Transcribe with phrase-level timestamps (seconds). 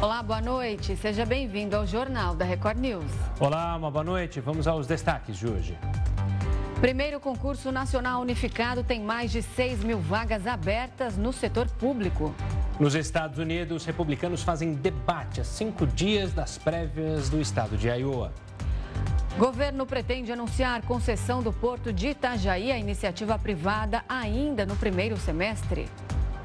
[0.00, 0.94] Olá, boa noite.
[0.94, 3.10] Seja bem-vindo ao Jornal da Record News.
[3.40, 4.38] Olá, uma boa noite.
[4.38, 5.76] Vamos aos destaques de hoje.
[6.80, 12.32] Primeiro concurso nacional unificado tem mais de 6 mil vagas abertas no setor público.
[12.78, 18.32] Nos Estados Unidos, republicanos fazem debate a cinco dias das prévias do estado de Iowa.
[19.36, 25.88] Governo pretende anunciar concessão do porto de Itajaí à iniciativa privada ainda no primeiro semestre.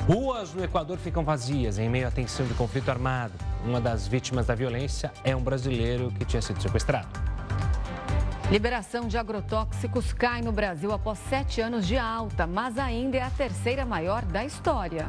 [0.07, 3.33] Ruas no Equador ficam vazias em meio à tensão de conflito armado.
[3.63, 7.07] Uma das vítimas da violência é um brasileiro que tinha sido sequestrado.
[8.51, 13.29] Liberação de agrotóxicos cai no Brasil após sete anos de alta, mas ainda é a
[13.29, 15.07] terceira maior da história.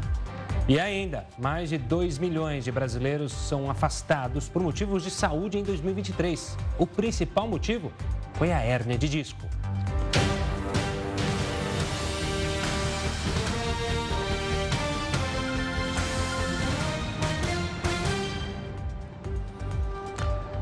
[0.68, 5.64] E ainda, mais de 2 milhões de brasileiros são afastados por motivos de saúde em
[5.64, 6.56] 2023.
[6.78, 7.92] O principal motivo
[8.34, 9.44] foi a hérnia de disco.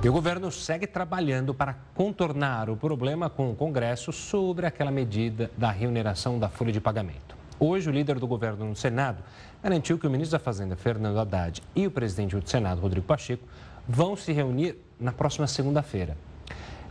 [0.04, 5.48] E o governo segue trabalhando para contornar o problema com o Congresso sobre aquela medida
[5.56, 7.36] da remuneração da folha de pagamento.
[7.56, 9.22] Hoje, o líder do governo no Senado
[9.62, 13.46] garantiu que o ministro da Fazenda, Fernando Haddad, e o presidente do Senado, Rodrigo Pacheco,
[13.86, 16.16] vão se reunir na próxima segunda-feira.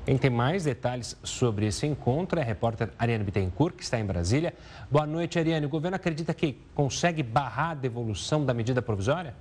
[0.05, 4.05] Quem tem mais detalhes sobre esse encontro é a repórter Ariane Bittencourt, que está em
[4.05, 4.53] Brasília.
[4.89, 5.65] Boa noite, Ariane.
[5.65, 9.35] O governo acredita que consegue barrar a devolução da medida provisória?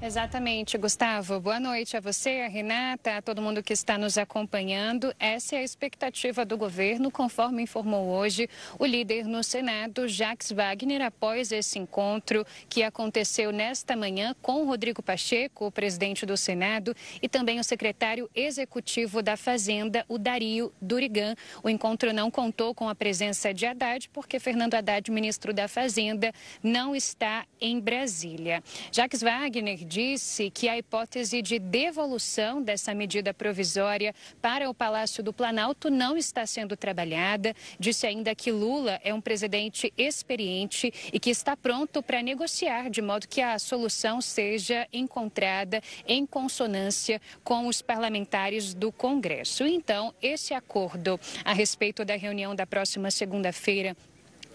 [0.00, 1.40] Exatamente, Gustavo.
[1.40, 5.12] Boa noite a você, a Renata, a todo mundo que está nos acompanhando.
[5.18, 8.46] Essa é a expectativa do governo, conforme informou hoje
[8.78, 15.02] o líder no Senado, Jacques Wagner, após esse encontro que aconteceu nesta manhã com Rodrigo
[15.02, 21.34] Pacheco, o presidente do Senado, e também o secretário executivo da Fazenda, o Dario Durigan.
[21.62, 26.34] O encontro não contou com a presença de Haddad, porque Fernando Haddad, ministro da Fazenda,
[26.62, 28.62] não está em Brasília.
[28.92, 35.32] Jacques Wagner disse que a hipótese de devolução dessa medida provisória para o Palácio do
[35.32, 37.56] Planalto não está sendo trabalhada.
[37.80, 43.00] Disse ainda que Lula é um presidente experiente e que está pronto para negociar de
[43.00, 49.64] modo que a solução seja encontrada em consonância com os parlamentares do Congresso.
[49.64, 53.96] Então, esse acordo a respeito da reunião da próxima segunda-feira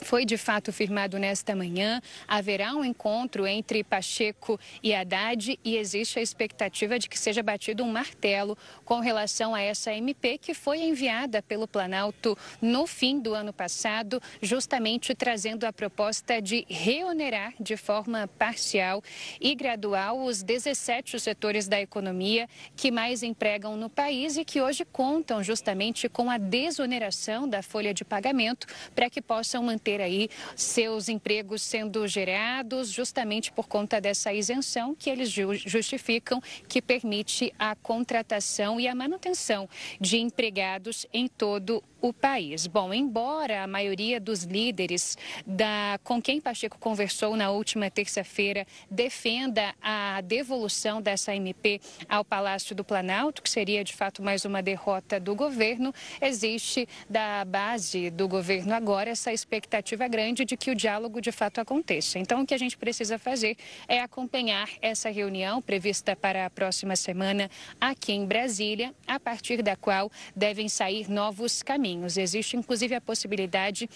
[0.01, 2.01] foi de fato firmado nesta manhã.
[2.27, 7.83] Haverá um encontro entre Pacheco e Haddad e existe a expectativa de que seja batido
[7.83, 13.33] um martelo com relação a essa MP que foi enviada pelo Planalto no fim do
[13.33, 19.03] ano passado, justamente trazendo a proposta de reonerar de forma parcial
[19.39, 24.83] e gradual os 17 setores da economia que mais empregam no país e que hoje
[24.83, 30.29] contam justamente com a desoneração da folha de pagamento para que possam manter ter aí
[30.55, 37.75] seus empregos sendo gerados justamente por conta dessa isenção que eles justificam que permite a
[37.75, 39.67] contratação e a manutenção
[39.99, 42.65] de empregados em todo o país.
[42.65, 49.75] Bom, embora a maioria dos líderes da com quem Pacheco conversou na última terça-feira defenda
[49.81, 51.79] a devolução dessa MP
[52.09, 57.45] ao Palácio do Planalto, que seria de fato mais uma derrota do governo, existe da
[57.45, 62.19] base do governo agora essa expectativa grande de que o diálogo de fato aconteça.
[62.19, 66.95] Então, o que a gente precisa fazer é acompanhar essa reunião prevista para a próxima
[66.95, 67.49] semana
[67.79, 72.17] aqui em Brasília, a partir da qual devem sair novos caminhos.
[72.17, 73.89] Existe inclusive a possibilidade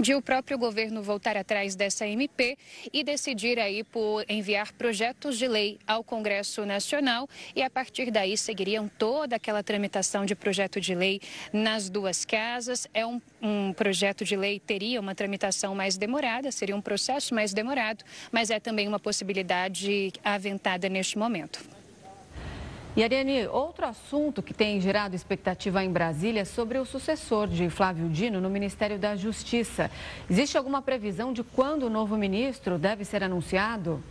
[0.00, 2.56] de o próprio governo voltar atrás dessa MP
[2.92, 8.36] e decidir aí por enviar projetos de lei ao Congresso Nacional e a partir daí
[8.36, 11.20] seguiriam toda aquela tramitação de projeto de lei
[11.52, 12.86] nas duas casas.
[12.92, 17.54] É um, um projeto de lei teria uma tramitação mais demorada, seria um processo mais
[17.54, 21.76] demorado, mas é também uma possibilidade aventada neste momento.
[22.96, 27.68] E Ariane, outro assunto que tem gerado expectativa em Brasília é sobre o sucessor de
[27.68, 29.90] Flávio Dino no Ministério da Justiça.
[30.30, 34.02] Existe alguma previsão de quando o novo ministro deve ser anunciado?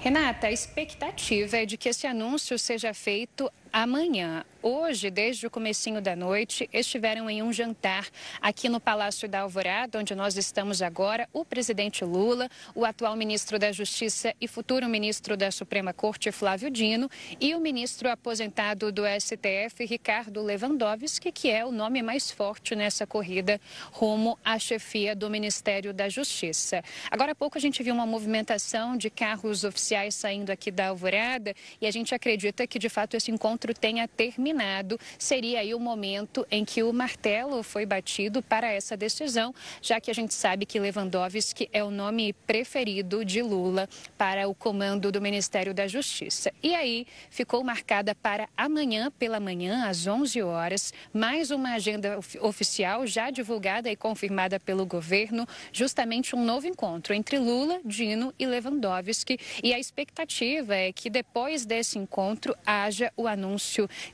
[0.00, 4.44] Renata, a expectativa é de que esse anúncio seja feito amanhã.
[4.62, 8.08] Hoje, desde o comecinho da noite, estiveram em um jantar
[8.40, 13.58] aqui no Palácio da Alvorada, onde nós estamos agora, o presidente Lula, o atual ministro
[13.58, 19.02] da Justiça e futuro ministro da Suprema Corte, Flávio Dino, e o ministro aposentado do
[19.20, 23.60] STF, Ricardo Lewandowski, que é o nome mais forte nessa corrida
[23.92, 26.82] rumo à chefia do Ministério da Justiça.
[27.10, 31.54] Agora há pouco a gente viu uma movimentação de carros oficiais saindo aqui da Alvorada
[31.82, 34.98] e a gente acredita que, de fato, esse encontro tenha terminado.
[35.18, 40.10] Seria aí o momento em que o martelo foi batido para essa decisão, já que
[40.10, 43.88] a gente sabe que Lewandowski é o nome preferido de Lula
[44.18, 46.52] para o comando do Ministério da Justiça.
[46.62, 53.06] E aí ficou marcada para amanhã pela manhã, às 11 horas, mais uma agenda oficial
[53.06, 59.38] já divulgada e confirmada pelo governo, justamente um novo encontro entre Lula, Dino e Lewandowski.
[59.62, 63.53] E a expectativa é que depois desse encontro haja o anúncio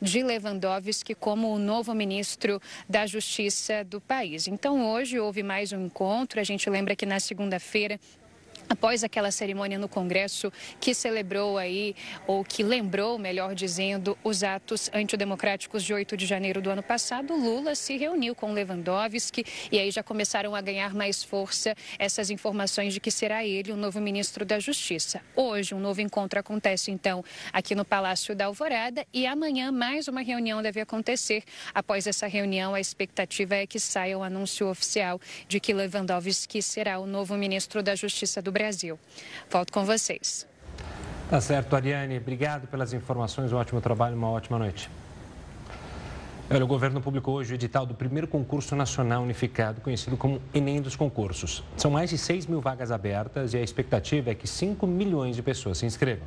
[0.00, 4.46] de Lewandowski como o novo ministro da Justiça do país.
[4.46, 6.40] Então, hoje houve mais um encontro.
[6.40, 7.98] A gente lembra que na segunda-feira
[8.70, 11.96] após aquela cerimônia no Congresso que celebrou aí,
[12.26, 17.34] ou que lembrou, melhor dizendo, os atos antidemocráticos de 8 de janeiro do ano passado,
[17.34, 22.94] Lula se reuniu com Lewandowski e aí já começaram a ganhar mais força essas informações
[22.94, 25.20] de que será ele o novo ministro da Justiça.
[25.34, 30.20] Hoje, um novo encontro acontece, então, aqui no Palácio da Alvorada e amanhã mais uma
[30.20, 31.42] reunião deve acontecer.
[31.74, 37.00] Após essa reunião, a expectativa é que saia o anúncio oficial de que Lewandowski será
[37.00, 38.59] o novo ministro da Justiça do Brasil.
[38.60, 38.98] Brasil.
[39.48, 40.46] Volto com vocês.
[41.30, 42.18] Tá certo, Ariane.
[42.18, 43.52] Obrigado pelas informações.
[43.52, 44.90] Um ótimo trabalho, uma ótima noite.
[46.50, 50.82] Olha, o governo publicou hoje o edital do primeiro concurso nacional unificado, conhecido como Enem
[50.82, 51.62] dos Concursos.
[51.76, 55.42] São mais de 6 mil vagas abertas e a expectativa é que 5 milhões de
[55.42, 56.26] pessoas se inscrevam.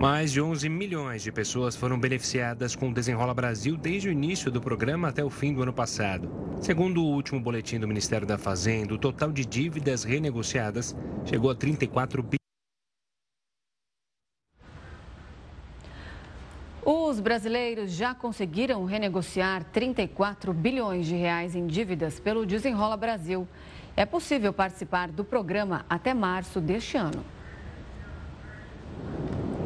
[0.00, 4.48] Mais de 11 milhões de pessoas foram beneficiadas com o Desenrola Brasil desde o início
[4.48, 6.30] do programa até o fim do ano passado.
[6.60, 11.54] Segundo o último boletim do Ministério da Fazenda, o total de dívidas renegociadas chegou a
[11.56, 12.38] 34 bilhões.
[16.86, 23.48] Os brasileiros já conseguiram renegociar 34 bilhões de reais em dívidas pelo Desenrola Brasil.
[23.96, 27.24] É possível participar do programa até março deste ano.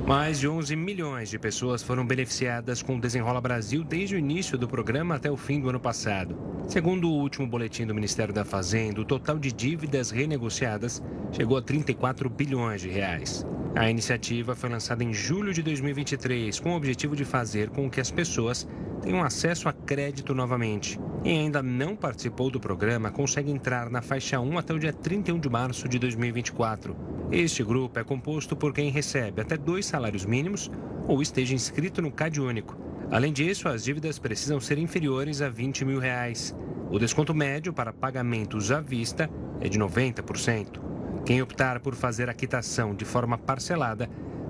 [0.06, 4.58] Mais de 11 milhões de pessoas foram beneficiadas com o Desenrola Brasil desde o início
[4.58, 6.37] do programa até o fim do ano passado.
[6.66, 11.00] Segundo o último boletim do Ministério da Fazenda, o total de dívidas renegociadas
[11.31, 13.46] chegou a 34 bilhões de reais.
[13.76, 18.00] A iniciativa foi lançada em julho de 2023 com o objetivo de fazer com que
[18.00, 18.66] as pessoas
[19.02, 20.99] tenham acesso a crédito novamente.
[21.25, 25.38] E ainda não participou do programa consegue entrar na faixa 1 até o dia 31
[25.38, 26.96] de março de 2024.
[27.31, 30.70] Este grupo é composto por quem recebe até dois salários mínimos
[31.06, 32.78] ou esteja inscrito no CAD único.
[33.10, 36.56] Além disso, as dívidas precisam ser inferiores a 20 mil reais.
[36.90, 39.28] O desconto médio para pagamentos à vista
[39.60, 40.81] é de 90%.
[41.25, 44.08] Quem optar por fazer a quitação de forma parcelada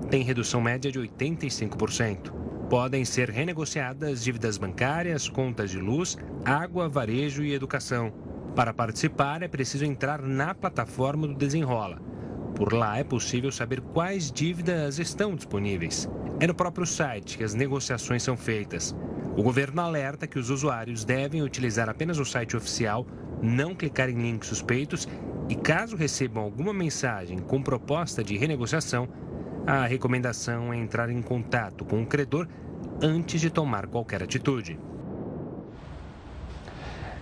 [0.09, 2.33] tem redução média de 85%.
[2.69, 8.11] Podem ser renegociadas dívidas bancárias, contas de luz, água, varejo e educação.
[8.55, 11.99] Para participar, é preciso entrar na plataforma do Desenrola.
[12.55, 16.07] Por lá é possível saber quais dívidas estão disponíveis.
[16.39, 18.95] É no próprio site que as negociações são feitas.
[19.35, 23.07] O governo alerta que os usuários devem utilizar apenas o site oficial,
[23.41, 25.07] não clicar em links suspeitos
[25.49, 29.09] e caso recebam alguma mensagem com proposta de renegociação,
[29.65, 32.47] a recomendação é entrar em contato com o credor
[33.01, 34.77] antes de tomar qualquer atitude.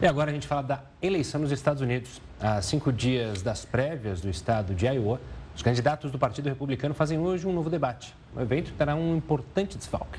[0.02, 2.20] E agora a gente fala da eleição nos Estados Unidos.
[2.40, 5.22] Há cinco dias das prévias do estado de Iowa,
[5.56, 8.16] os candidatos do Partido Republicano fazem hoje um novo debate.
[8.36, 10.18] O evento terá um importante desfalque.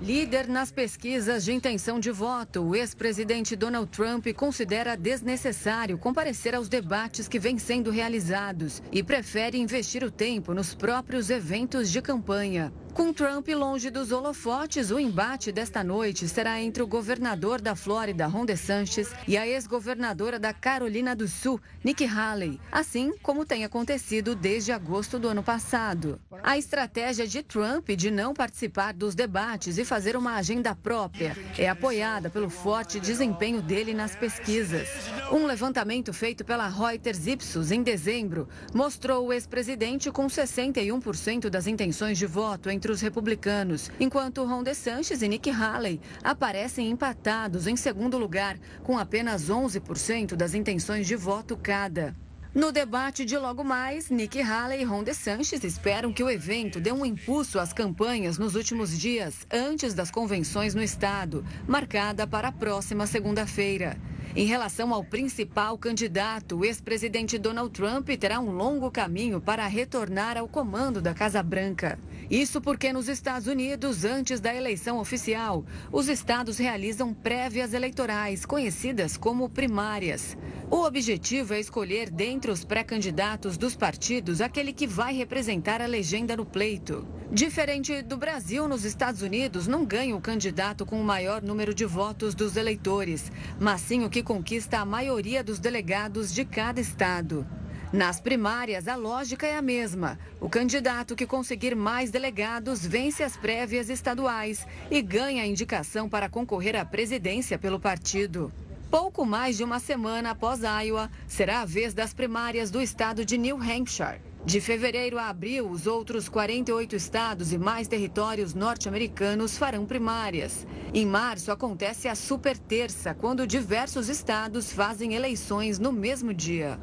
[0.00, 6.68] Líder nas pesquisas de intenção de voto, o ex-presidente Donald Trump considera desnecessário comparecer aos
[6.68, 12.72] debates que vêm sendo realizados e prefere investir o tempo nos próprios eventos de campanha.
[12.98, 18.26] Com Trump longe dos holofotes, o embate desta noite será entre o governador da Flórida,
[18.26, 24.34] Ron DeSantis, e a ex-governadora da Carolina do Sul, Nikki Haley, assim como tem acontecido
[24.34, 26.20] desde agosto do ano passado.
[26.42, 31.68] A estratégia de Trump de não participar dos debates e fazer uma agenda própria é
[31.68, 34.88] apoiada pelo forte desempenho dele nas pesquisas.
[35.30, 42.18] Um levantamento feito pela Reuters Ipsos em dezembro mostrou o ex-presidente com 61% das intenções
[42.18, 48.18] de voto entre os republicanos, enquanto Ron DeSantis e Nikki Haley aparecem empatados em segundo
[48.18, 52.14] lugar, com apenas 11% das intenções de voto cada.
[52.54, 56.90] No debate de logo mais, Nikki Haley e Ron DeSantis esperam que o evento dê
[56.90, 62.52] um impulso às campanhas nos últimos dias, antes das convenções no estado, marcada para a
[62.52, 63.96] próxima segunda-feira.
[64.38, 70.38] Em relação ao principal candidato, o ex-presidente Donald Trump terá um longo caminho para retornar
[70.38, 71.98] ao comando da Casa Branca.
[72.30, 79.16] Isso porque nos Estados Unidos, antes da eleição oficial, os estados realizam prévias eleitorais, conhecidas
[79.16, 80.36] como primárias.
[80.70, 86.36] O objetivo é escolher dentre os pré-candidatos dos partidos aquele que vai representar a legenda
[86.36, 87.04] no pleito.
[87.30, 91.84] Diferente do Brasil, nos Estados Unidos não ganha o candidato com o maior número de
[91.84, 97.46] votos dos eleitores, mas sim o que conquista a maioria dos delegados de cada estado.
[97.90, 100.18] Nas primárias, a lógica é a mesma.
[100.38, 106.28] O candidato que conseguir mais delegados vence as prévias estaduais e ganha a indicação para
[106.28, 108.52] concorrer à presidência pelo partido.
[108.90, 113.38] Pouco mais de uma semana após Iowa, será a vez das primárias do estado de
[113.38, 114.27] New Hampshire.
[114.44, 120.66] De fevereiro a abril, os outros 48 estados e mais territórios norte-americanos farão primárias.
[120.94, 126.78] Em março, acontece a Super Terça, quando diversos estados fazem eleições no mesmo dia.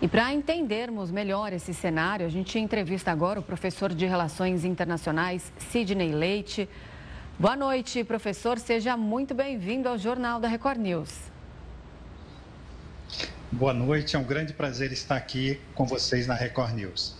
[0.00, 5.52] E para entendermos melhor esse cenário, a gente entrevista agora o professor de Relações Internacionais,
[5.58, 6.66] Sidney Leite.
[7.38, 8.58] Boa noite, professor.
[8.58, 11.29] Seja muito bem-vindo ao Jornal da Record News.
[13.52, 17.16] Boa noite, é um grande prazer estar aqui com vocês na Record News.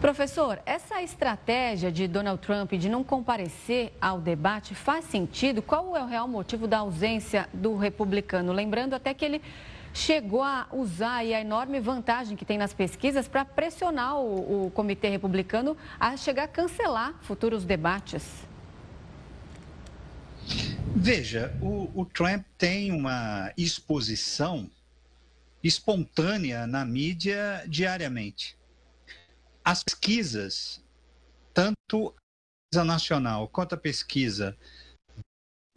[0.00, 5.60] Professor, essa estratégia de Donald Trump de não comparecer ao debate faz sentido?
[5.60, 8.52] Qual é o real motivo da ausência do republicano?
[8.52, 9.42] Lembrando até que ele
[9.92, 15.08] chegou a usar a enorme vantagem que tem nas pesquisas para pressionar o, o comitê
[15.08, 18.47] republicano a chegar a cancelar futuros debates.
[20.96, 24.70] Veja, o, o Trump tem uma exposição
[25.62, 28.56] espontânea na mídia diariamente.
[29.64, 30.82] As pesquisas,
[31.52, 32.14] tanto
[32.74, 34.56] a nacional quanto a pesquisa
[35.16, 35.22] do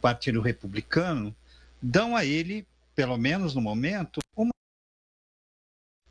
[0.00, 1.34] Partido Republicano,
[1.80, 4.52] dão a ele, pelo menos no momento, uma.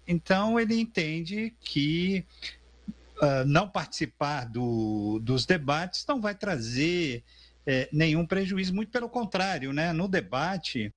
[0.08, 2.26] Então, ele entende que
[3.18, 7.24] uh, não participar do, dos debates não vai trazer
[7.66, 9.94] é, nenhum prejuízo, muito pelo contrário, né?
[9.94, 10.94] No debate,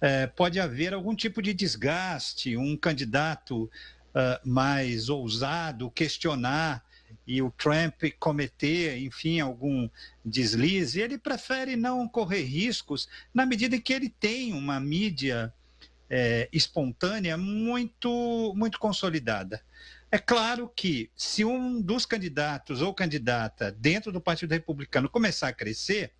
[0.00, 6.84] é, pode haver algum tipo de desgaste, um candidato uh, mais ousado questionar
[7.26, 9.88] e o Trump cometer, enfim, algum
[10.24, 15.52] deslize, ele prefere não correr riscos na medida que ele tem uma mídia
[16.08, 19.60] é, espontânea muito, muito consolidada.
[20.16, 25.52] É claro que se um dos candidatos ou candidata dentro do Partido Republicano começar a
[25.52, 26.10] crescer,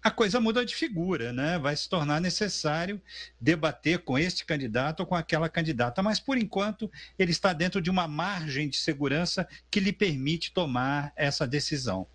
[0.00, 1.58] a coisa muda de figura, né?
[1.58, 3.02] Vai se tornar necessário
[3.40, 7.90] debater com este candidato ou com aquela candidata, mas por enquanto ele está dentro de
[7.90, 12.06] uma margem de segurança que lhe permite tomar essa decisão.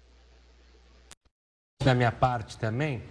[1.83, 3.03] Da minha parte também,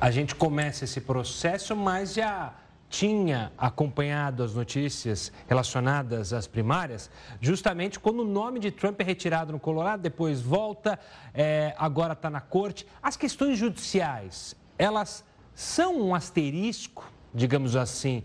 [0.00, 7.98] a gente começa esse processo, mas já tinha acompanhado as notícias relacionadas às primárias, justamente
[7.98, 10.98] quando o nome de Trump é retirado no Colorado, depois volta,
[11.34, 12.86] é, agora está na corte.
[13.02, 15.24] As questões judiciais, elas
[15.54, 18.22] são um asterisco, digamos assim,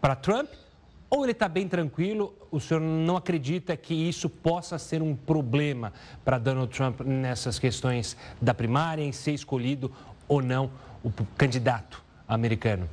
[0.00, 0.50] para Trump?
[1.08, 2.34] Ou ele está bem tranquilo?
[2.50, 5.92] O senhor não acredita que isso possa ser um problema
[6.24, 9.92] para Donald Trump nessas questões da primária, em ser escolhido
[10.26, 10.70] ou não
[11.04, 12.88] o candidato americano?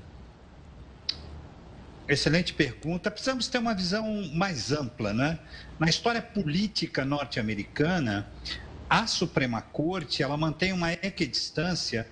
[2.09, 3.11] Excelente pergunta.
[3.11, 5.37] Precisamos ter uma visão mais ampla, né?
[5.77, 8.27] Na história política norte-americana,
[8.89, 12.07] a Suprema Corte ela mantém uma equidistância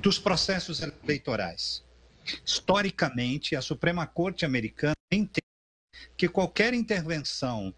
[0.00, 1.82] dos processos eleitorais.
[2.46, 5.42] Historicamente, a Suprema Corte americana entende
[6.16, 7.74] que qualquer intervenção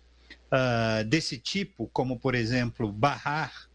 [0.52, 3.70] uh, desse tipo, como por exemplo barrar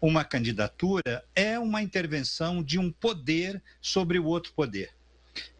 [0.00, 4.94] uma candidatura, é uma intervenção de um poder sobre o outro poder,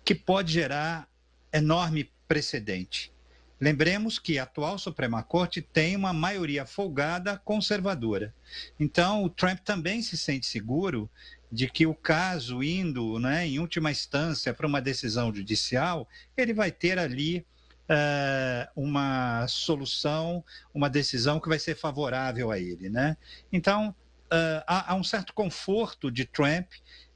[0.03, 1.10] que pode gerar
[1.53, 3.13] enorme precedente.
[3.61, 8.35] Lembremos que a atual Suprema Corte tem uma maioria folgada conservadora.
[8.79, 11.11] Então, o Trump também se sente seguro
[11.53, 16.71] de que o caso indo, né, em última instância, para uma decisão judicial, ele vai
[16.71, 17.45] ter ali
[17.91, 20.43] uh, uma solução,
[20.73, 22.89] uma decisão que vai ser favorável a ele.
[22.89, 23.15] Né?
[23.53, 26.71] Então, uh, há, há um certo conforto de Trump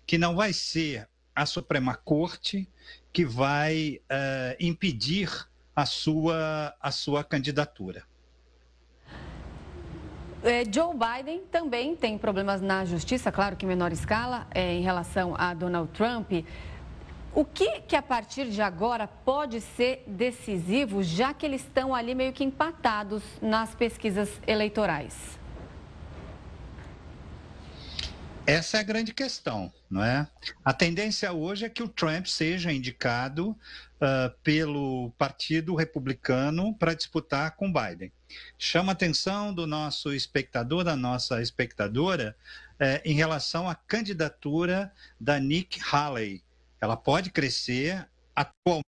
[0.06, 2.68] que não vai ser a Suprema Corte
[3.14, 5.30] que vai uh, impedir
[5.74, 8.02] a sua, a sua candidatura.
[10.42, 14.82] É, Joe Biden também tem problemas na justiça, claro que em menor escala, é, em
[14.82, 16.32] relação a Donald Trump.
[17.32, 22.16] O que, que a partir de agora pode ser decisivo, já que eles estão ali
[22.16, 25.38] meio que empatados nas pesquisas eleitorais?
[28.46, 30.28] Essa é a grande questão, não é?
[30.62, 37.56] A tendência hoje é que o Trump seja indicado uh, pelo Partido Republicano para disputar
[37.56, 38.12] com Biden.
[38.58, 42.36] Chama a atenção do nosso espectador, da nossa espectadora,
[42.74, 46.44] uh, em relação à candidatura da Nick Haley.
[46.82, 48.84] Ela pode crescer atualmente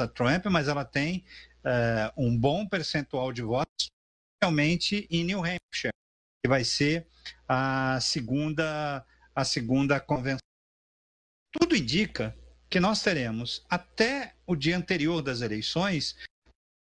[0.00, 1.22] a Trump, mas ela tem
[1.58, 3.90] uh, um bom percentual de votos
[4.36, 5.92] especialmente em New Hampshire,
[6.46, 7.04] que vai ser
[7.48, 10.38] a segunda, a segunda convenção.
[11.52, 12.36] Tudo indica
[12.70, 16.16] que nós teremos, até o dia anterior das eleições,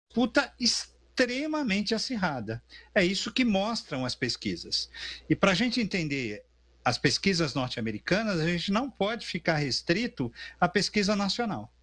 [0.08, 2.64] disputa extremamente acirrada.
[2.96, 4.90] É isso que mostram as pesquisas.
[5.30, 6.46] E para a gente entender
[6.86, 10.32] as pesquisas norte-americanas, a gente não pode ficar restrito
[10.62, 11.74] à pesquisa nacional.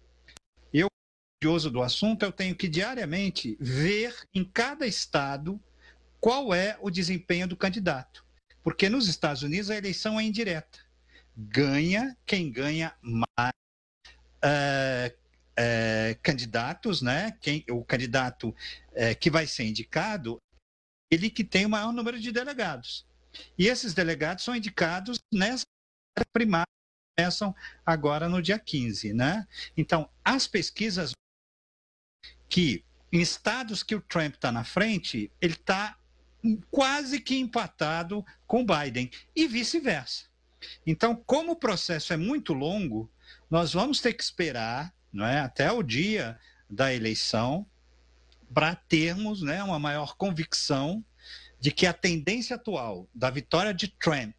[0.73, 0.87] Eu,
[1.39, 5.61] curioso do assunto, eu tenho que diariamente ver em cada estado
[6.19, 8.25] qual é o desempenho do candidato.
[8.63, 10.79] Porque nos Estados Unidos a eleição é indireta.
[11.35, 13.53] Ganha quem ganha mais
[14.43, 15.15] uh,
[15.59, 17.37] uh, candidatos, né?
[17.39, 20.37] Quem, o candidato uh, que vai ser indicado,
[21.09, 23.07] ele que tem o maior número de delegados.
[23.57, 25.63] E esses delegados são indicados nessa
[26.33, 29.47] primária que começam agora no dia 15, né?
[29.77, 31.13] Então, as pesquisas
[32.49, 35.98] que em estados que o Trump está na frente, ele está
[36.71, 40.25] quase que empatado com Biden e vice-versa.
[40.85, 43.09] Então, como o processo é muito longo,
[43.49, 47.65] nós vamos ter que esperar não é, até o dia da eleição
[48.53, 51.03] para termos né, uma maior convicção
[51.59, 54.35] de que a tendência atual da vitória de Trump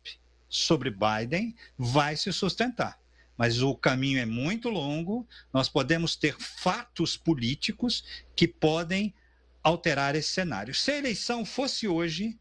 [0.48, 2.98] sobre Biden vai se sustentar.
[3.36, 8.04] Mas o caminho é muito longo, nós podemos ter fatos políticos
[8.36, 9.14] que podem
[9.62, 10.74] alterar esse cenário.
[10.74, 12.38] Se a eleição fosse hoje,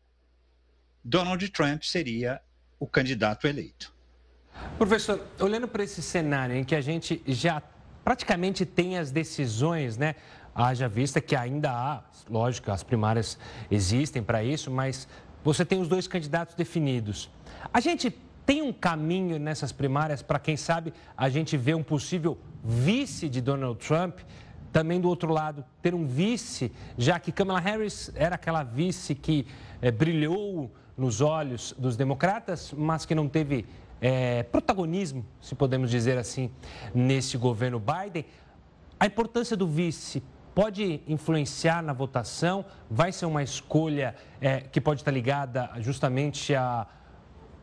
[1.03, 2.41] Donald Trump seria
[2.79, 3.93] o candidato eleito.
[4.77, 7.61] Professor, olhando para esse cenário em que a gente já
[8.03, 10.15] praticamente tem as decisões, né?
[10.53, 13.37] Haja vista que ainda há, lógico, as primárias
[13.69, 15.07] existem para isso, mas
[15.43, 17.29] você tem os dois candidatos definidos.
[17.73, 18.09] A gente
[18.45, 23.41] tem um caminho nessas primárias para, quem sabe, a gente ver um possível vice de
[23.41, 24.19] Donald Trump?
[24.71, 29.47] Também do outro lado, ter um vice, já que Kamala Harris era aquela vice que
[29.81, 33.65] é, brilhou nos olhos dos democratas, mas que não teve
[34.01, 36.51] é, protagonismo, se podemos dizer assim,
[36.93, 38.25] nesse governo Biden.
[38.99, 40.21] A importância do vice
[40.53, 42.65] pode influenciar na votação?
[42.89, 46.85] Vai ser uma escolha é, que pode estar ligada justamente a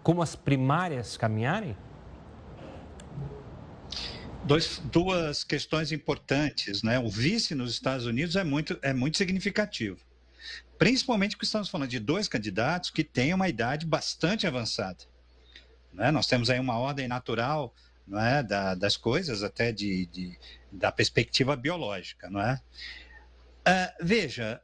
[0.02, 1.76] como as primárias caminharem?
[4.46, 7.00] Dois, duas questões importantes, né?
[7.00, 9.98] O vice nos Estados Unidos é muito, é muito significativo,
[10.78, 15.02] principalmente porque estamos falando de dois candidatos que têm uma idade bastante avançada.
[15.92, 16.12] Né?
[16.12, 17.74] Nós temos aí uma ordem natural
[18.06, 20.38] não é, da, das coisas, até de, de,
[20.70, 22.60] da perspectiva biológica, não é?
[23.66, 24.62] Uh, veja,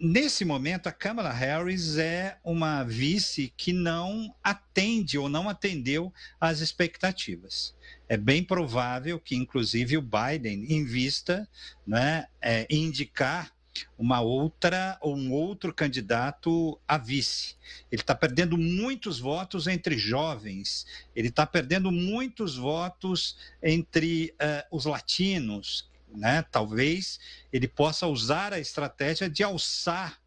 [0.00, 6.58] nesse momento a Kamala Harris é uma vice que não atende ou não atendeu às
[6.58, 7.76] expectativas.
[8.10, 11.48] É bem provável que, inclusive, o Biden invista
[11.86, 13.54] né, é, indicar
[13.96, 17.54] uma outra ou um outro candidato a vice.
[17.88, 24.86] Ele está perdendo muitos votos entre jovens, ele está perdendo muitos votos entre uh, os
[24.86, 25.88] latinos.
[26.12, 26.42] Né?
[26.50, 27.20] Talvez
[27.52, 30.20] ele possa usar a estratégia de alçar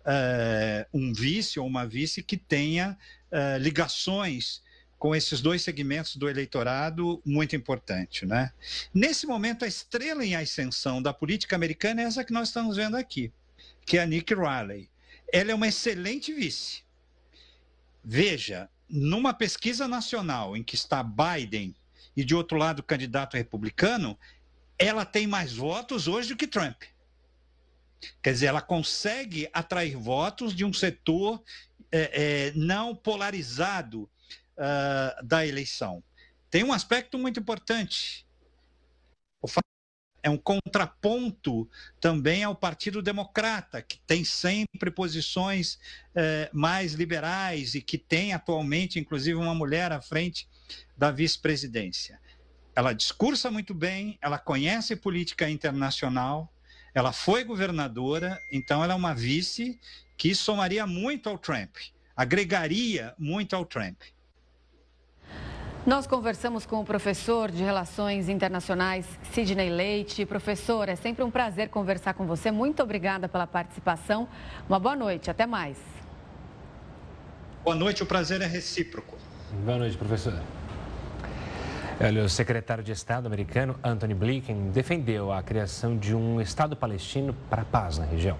[0.00, 2.96] uh, um vice ou uma vice que tenha
[3.30, 4.66] uh, ligações
[4.98, 8.52] com esses dois segmentos do eleitorado muito importante, né?
[8.92, 12.96] Nesse momento, a estrela em ascensão da política americana é essa que nós estamos vendo
[12.96, 13.32] aqui,
[13.86, 14.90] que é a Nikki Haley.
[15.32, 16.82] Ela é uma excelente vice.
[18.04, 21.74] Veja, numa pesquisa nacional em que está Biden
[22.16, 24.18] e de outro lado o candidato republicano,
[24.78, 26.82] ela tem mais votos hoje do que Trump.
[28.22, 31.42] Quer dizer, ela consegue atrair votos de um setor
[31.90, 34.08] é, é, não polarizado
[34.58, 36.02] uh, da eleição.
[36.50, 38.26] Tem um aspecto muito importante.
[40.22, 41.68] É um contraponto
[42.00, 45.78] também ao Partido Democrata, que tem sempre posições
[46.14, 50.48] eh, mais liberais e que tem atualmente, inclusive, uma mulher à frente
[50.96, 52.20] da vice-presidência.
[52.74, 56.52] Ela discursa muito bem, ela conhece política internacional,
[56.92, 59.78] ela foi governadora, então ela é uma vice
[60.16, 61.76] que somaria muito ao Trump,
[62.16, 64.00] agregaria muito ao Trump.
[65.88, 70.26] Nós conversamos com o professor de Relações Internacionais, Sidney Leite.
[70.26, 72.50] Professor, é sempre um prazer conversar com você.
[72.50, 74.28] Muito obrigada pela participação.
[74.68, 75.78] Uma boa noite, até mais.
[77.64, 79.16] Boa noite, o prazer é recíproco.
[79.64, 80.38] Boa noite, professor.
[81.98, 87.34] Olha, o secretário de Estado americano, Anthony Blinken, defendeu a criação de um Estado palestino
[87.48, 88.36] para a paz na região.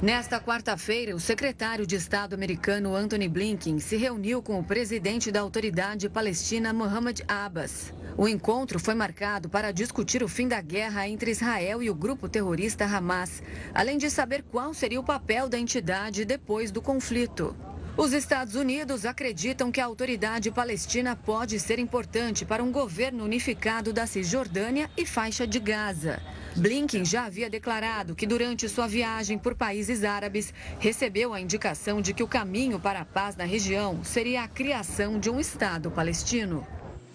[0.00, 5.40] Nesta quarta-feira, o secretário de Estado americano Anthony Blinken se reuniu com o presidente da
[5.40, 7.92] autoridade palestina Mohamed Abbas.
[8.16, 12.28] O encontro foi marcado para discutir o fim da guerra entre Israel e o grupo
[12.28, 13.42] terrorista Hamas,
[13.74, 17.56] além de saber qual seria o papel da entidade depois do conflito.
[17.98, 23.92] Os Estados Unidos acreditam que a autoridade palestina pode ser importante para um governo unificado
[23.92, 26.22] da Cisjordânia e faixa de Gaza.
[26.54, 32.14] Blinken já havia declarado que durante sua viagem por países árabes recebeu a indicação de
[32.14, 36.64] que o caminho para a paz na região seria a criação de um Estado palestino.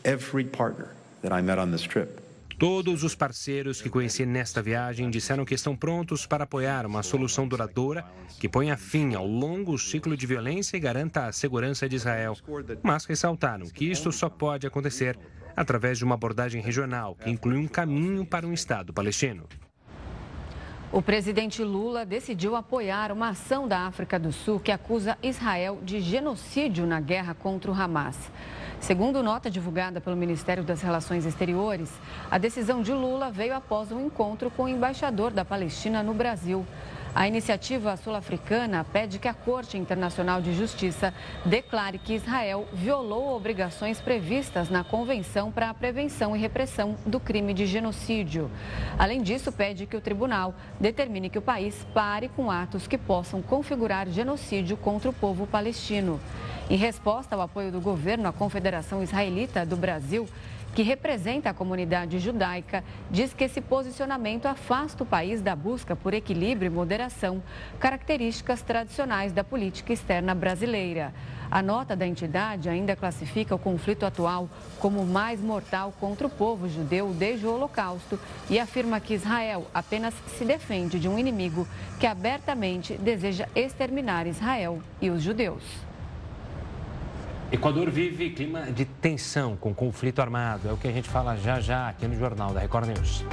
[0.04, 0.90] Every partner
[1.22, 2.23] that I met on this trip
[2.64, 7.46] Todos os parceiros que conheci nesta viagem disseram que estão prontos para apoiar uma solução
[7.46, 8.06] duradoura
[8.40, 12.38] que ponha fim ao longo ciclo de violência e garanta a segurança de Israel.
[12.82, 15.20] Mas ressaltaram que isto só pode acontecer
[15.58, 19.44] através de uma abordagem regional que inclui um caminho para um Estado palestino.
[20.90, 26.00] O presidente Lula decidiu apoiar uma ação da África do Sul que acusa Israel de
[26.00, 28.32] genocídio na guerra contra o Hamas.
[28.84, 31.90] Segundo nota divulgada pelo Ministério das Relações Exteriores,
[32.30, 36.66] a decisão de Lula veio após um encontro com o embaixador da Palestina no Brasil.
[37.16, 41.14] A iniciativa sul-africana pede que a Corte Internacional de Justiça
[41.46, 47.54] declare que Israel violou obrigações previstas na Convenção para a Prevenção e Repressão do Crime
[47.54, 48.50] de Genocídio.
[48.98, 53.44] Além disso, pede que o tribunal determine que o país pare com atos que possam
[53.44, 56.20] configurar genocídio contra o povo palestino.
[56.68, 60.28] Em resposta ao apoio do governo à Confederação Israelita do Brasil,
[60.74, 66.14] que representa a comunidade judaica, diz que esse posicionamento afasta o país da busca por
[66.14, 67.44] equilíbrio e moderação,
[67.80, 71.14] características tradicionais da política externa brasileira.
[71.52, 76.30] A nota da entidade ainda classifica o conflito atual como o mais mortal contra o
[76.30, 81.68] povo judeu desde o Holocausto e afirma que Israel apenas se defende de um inimigo
[82.00, 85.93] que abertamente deseja exterminar Israel e os judeus.
[87.54, 90.68] Equador vive clima de tensão com conflito armado.
[90.68, 93.24] É o que a gente fala já já aqui no Jornal da Record News.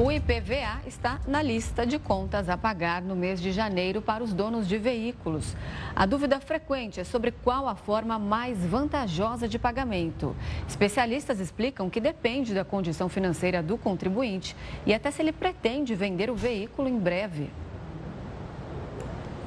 [0.00, 4.32] O IPVA está na lista de contas a pagar no mês de janeiro para os
[4.32, 5.54] donos de veículos.
[5.94, 10.34] A dúvida frequente é sobre qual a forma mais vantajosa de pagamento.
[10.66, 16.30] Especialistas explicam que depende da condição financeira do contribuinte e até se ele pretende vender
[16.30, 17.50] o veículo em breve.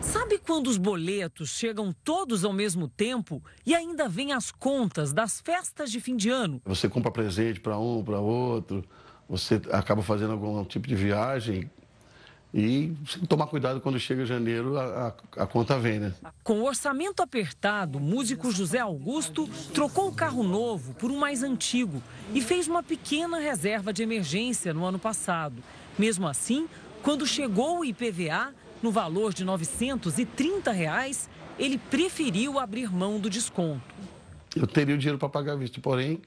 [0.01, 5.41] Sabe quando os boletos chegam todos ao mesmo tempo e ainda vêm as contas das
[5.41, 6.61] festas de fim de ano?
[6.65, 8.83] Você compra presente para um, para outro,
[9.27, 11.69] você acaba fazendo algum tipo de viagem
[12.51, 16.13] e tem que tomar cuidado quando chega janeiro, a, a, a, conta vem, né?
[16.43, 21.43] Com o orçamento apertado, o músico José Augusto trocou o carro novo por um mais
[21.43, 22.01] antigo
[22.33, 25.63] e fez uma pequena reserva de emergência no ano passado.
[25.97, 26.67] Mesmo assim,
[27.03, 33.81] quando chegou o IPVA, no valor de 930 reais, ele preferiu abrir mão do desconto.
[34.55, 36.21] Eu teria o dinheiro para pagar visto, porém,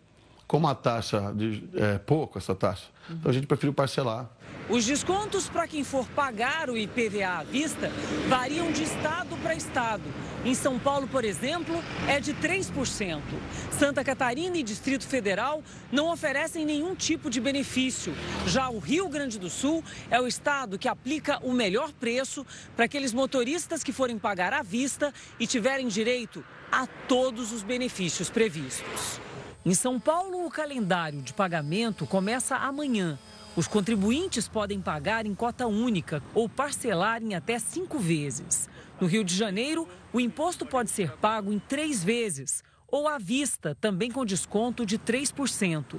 [0.52, 4.28] como a taxa de, é pouco essa taxa, então a gente preferiu parcelar.
[4.68, 7.90] Os descontos para quem for pagar o IPVA à vista
[8.28, 10.02] variam de estado para estado.
[10.44, 11.74] Em São Paulo, por exemplo,
[12.06, 13.22] é de 3%.
[13.70, 18.14] Santa Catarina e Distrito Federal não oferecem nenhum tipo de benefício.
[18.46, 22.44] Já o Rio Grande do Sul é o estado que aplica o melhor preço
[22.76, 28.28] para aqueles motoristas que forem pagar à vista e tiverem direito a todos os benefícios
[28.28, 29.18] previstos.
[29.64, 33.16] Em São Paulo, o calendário de pagamento começa amanhã.
[33.54, 38.68] Os contribuintes podem pagar em cota única ou parcelar em até cinco vezes.
[39.00, 43.76] No Rio de Janeiro, o imposto pode ser pago em três vezes ou à vista,
[43.80, 45.94] também com desconto de 3%.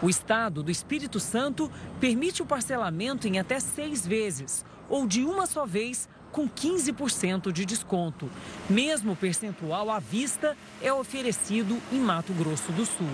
[0.00, 5.46] O Estado do Espírito Santo permite o parcelamento em até seis vezes ou de uma
[5.46, 8.30] só vez com 15% de desconto.
[8.68, 13.06] Mesmo percentual à vista é oferecido em Mato Grosso do Sul.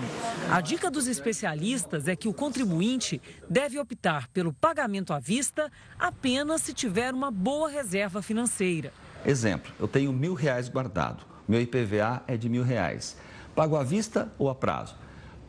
[0.51, 6.61] A dica dos especialistas é que o contribuinte deve optar pelo pagamento à vista apenas
[6.61, 8.91] se tiver uma boa reserva financeira.
[9.25, 13.17] Exemplo, eu tenho mil reais guardado, meu IPVA é de mil reais.
[13.55, 14.95] Pago à vista ou a prazo?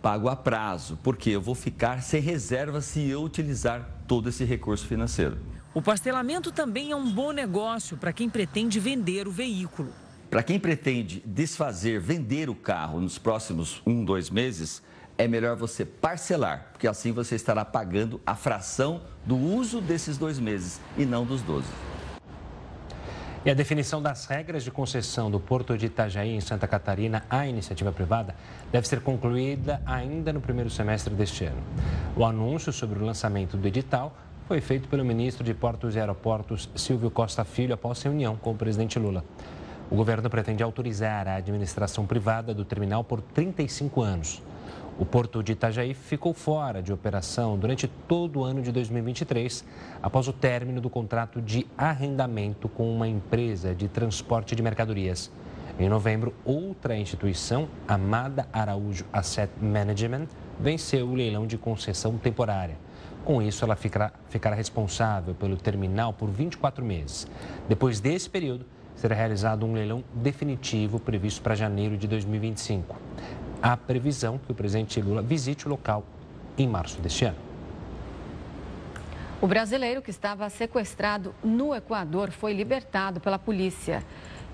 [0.01, 4.87] Pago a prazo, porque eu vou ficar sem reserva se eu utilizar todo esse recurso
[4.87, 5.39] financeiro.
[5.77, 9.93] O parcelamento também é um bom negócio para quem pretende vender o veículo.
[10.31, 14.83] Para quem pretende desfazer, vender o carro nos próximos um, dois meses,
[15.19, 20.39] é melhor você parcelar, porque assim você estará pagando a fração do uso desses dois
[20.39, 21.69] meses e não dos 12.
[23.45, 27.47] E a definição das regras de concessão do Porto de Itajaí, em Santa Catarina, à
[27.47, 28.35] iniciativa privada,
[28.73, 31.63] deve ser concluída ainda no primeiro semestre deste ano.
[32.17, 36.71] O anúncio sobre o lançamento do edital foi feito pelo ministro de Portos e Aeroportos,
[36.77, 39.25] Silvio Costa Filho, após reunião com o presidente Lula.
[39.91, 44.41] O governo pretende autorizar a administração privada do terminal por 35 anos.
[45.01, 49.65] O porto de Itajaí ficou fora de operação durante todo o ano de 2023,
[50.01, 55.29] após o término do contrato de arrendamento com uma empresa de transporte de mercadorias.
[55.77, 60.29] Em novembro, outra instituição, Amada Araújo Asset Management,
[60.59, 62.86] venceu o leilão de concessão temporária.
[63.27, 67.27] Com isso, ela ficará, ficará responsável pelo terminal por 24 meses.
[67.69, 72.97] Depois desse período, será realizado um leilão definitivo previsto para janeiro de 2025.
[73.61, 76.05] Há previsão que o presidente Lula visite o local
[76.57, 77.37] em março deste ano.
[79.43, 84.05] O brasileiro que estava sequestrado no Equador foi libertado pela polícia.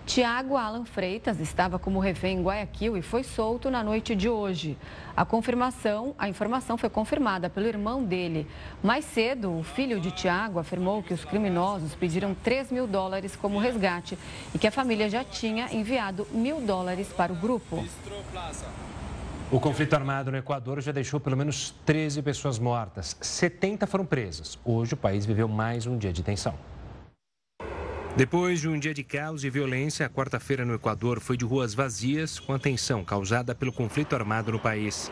[0.04, 4.76] Tiago Alan Freitas estava como refém em Guayaquil e foi solto na noite de hoje.
[5.16, 8.46] A confirmação, a informação foi confirmada pelo irmão dele.
[8.82, 13.58] Mais cedo, o filho de Tiago afirmou que os criminosos pediram 3 mil dólares como
[13.58, 14.18] resgate
[14.52, 17.84] e que a família já tinha enviado mil dólares para o grupo.
[19.52, 23.16] O conflito armado no Equador já deixou pelo menos 13 pessoas mortas.
[23.20, 24.58] 70 foram presas.
[24.64, 26.54] Hoje o país viveu mais um dia de tensão.
[28.14, 31.72] Depois de um dia de caos e violência, a quarta-feira no Equador foi de ruas
[31.72, 35.10] vazias, com a tensão causada pelo conflito armado no país.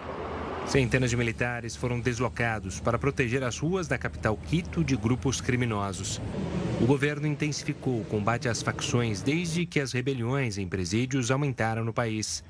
[0.66, 6.20] Centenas de militares foram deslocados para proteger as ruas da capital Quito de grupos criminosos.
[6.78, 11.94] O governo intensificou o combate às facções desde que as rebeliões em presídios aumentaram no
[11.94, 12.44] país.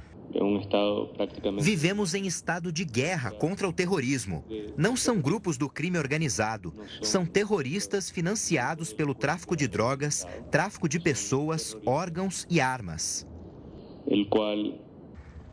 [1.61, 4.45] Vivemos em estado de guerra contra o terrorismo.
[4.77, 11.01] Não são grupos do crime organizado, são terroristas financiados pelo tráfico de drogas, tráfico de
[11.01, 13.27] pessoas, órgãos e armas.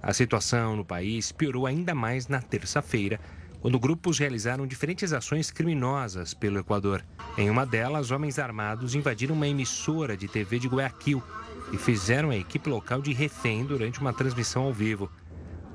[0.01, 3.19] A situação no país piorou ainda mais na terça-feira,
[3.59, 7.03] quando grupos realizaram diferentes ações criminosas pelo Equador.
[7.37, 11.21] Em uma delas, homens armados invadiram uma emissora de TV de Guayaquil
[11.71, 15.11] e fizeram a equipe local de refém durante uma transmissão ao vivo.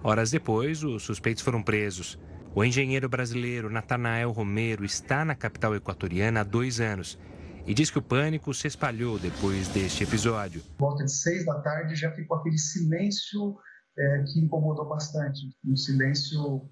[0.03, 2.19] Horas depois, os suspeitos foram presos.
[2.55, 7.19] O engenheiro brasileiro Natanael Romero está na capital equatoriana há dois anos
[7.67, 10.63] e diz que o pânico se espalhou depois deste episódio.
[10.79, 13.57] Volta de seis da tarde já ficou aquele silêncio
[13.97, 16.69] é, que incomodou bastante, um silêncio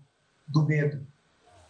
[0.49, 1.07] do medo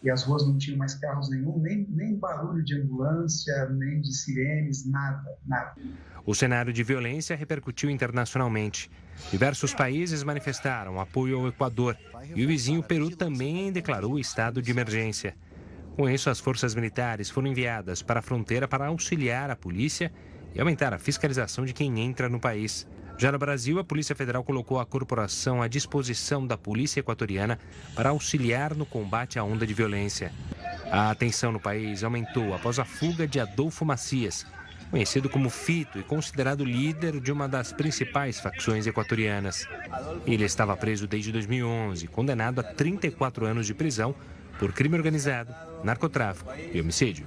[0.03, 4.11] e as ruas não tinham mais carros nenhum, nem, nem barulho de ambulância, nem de
[4.13, 5.75] sirenes, nada, nada.
[6.25, 8.89] O cenário de violência repercutiu internacionalmente.
[9.31, 11.97] Diversos países manifestaram apoio ao Equador
[12.35, 15.35] e o vizinho Peru também declarou estado de emergência.
[15.95, 20.11] Com isso, as forças militares foram enviadas para a fronteira para auxiliar a polícia
[20.53, 22.87] e aumentar a fiscalização de quem entra no país.
[23.17, 27.59] Já no Brasil, a Polícia Federal colocou a corporação à disposição da Polícia Equatoriana
[27.95, 30.31] para auxiliar no combate à onda de violência.
[30.91, 34.45] A atenção no país aumentou após a fuga de Adolfo Macias,
[34.91, 39.65] conhecido como Fito e considerado líder de uma das principais facções equatorianas.
[40.27, 44.13] Ele estava preso desde 2011, condenado a 34 anos de prisão
[44.59, 47.25] por crime organizado, narcotráfico e homicídio.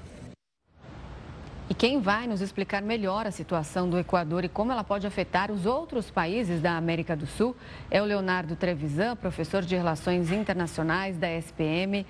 [1.68, 5.50] E quem vai nos explicar melhor a situação do Equador e como ela pode afetar
[5.50, 7.56] os outros países da América do Sul
[7.90, 12.04] é o Leonardo Trevisan, professor de Relações Internacionais da SPM.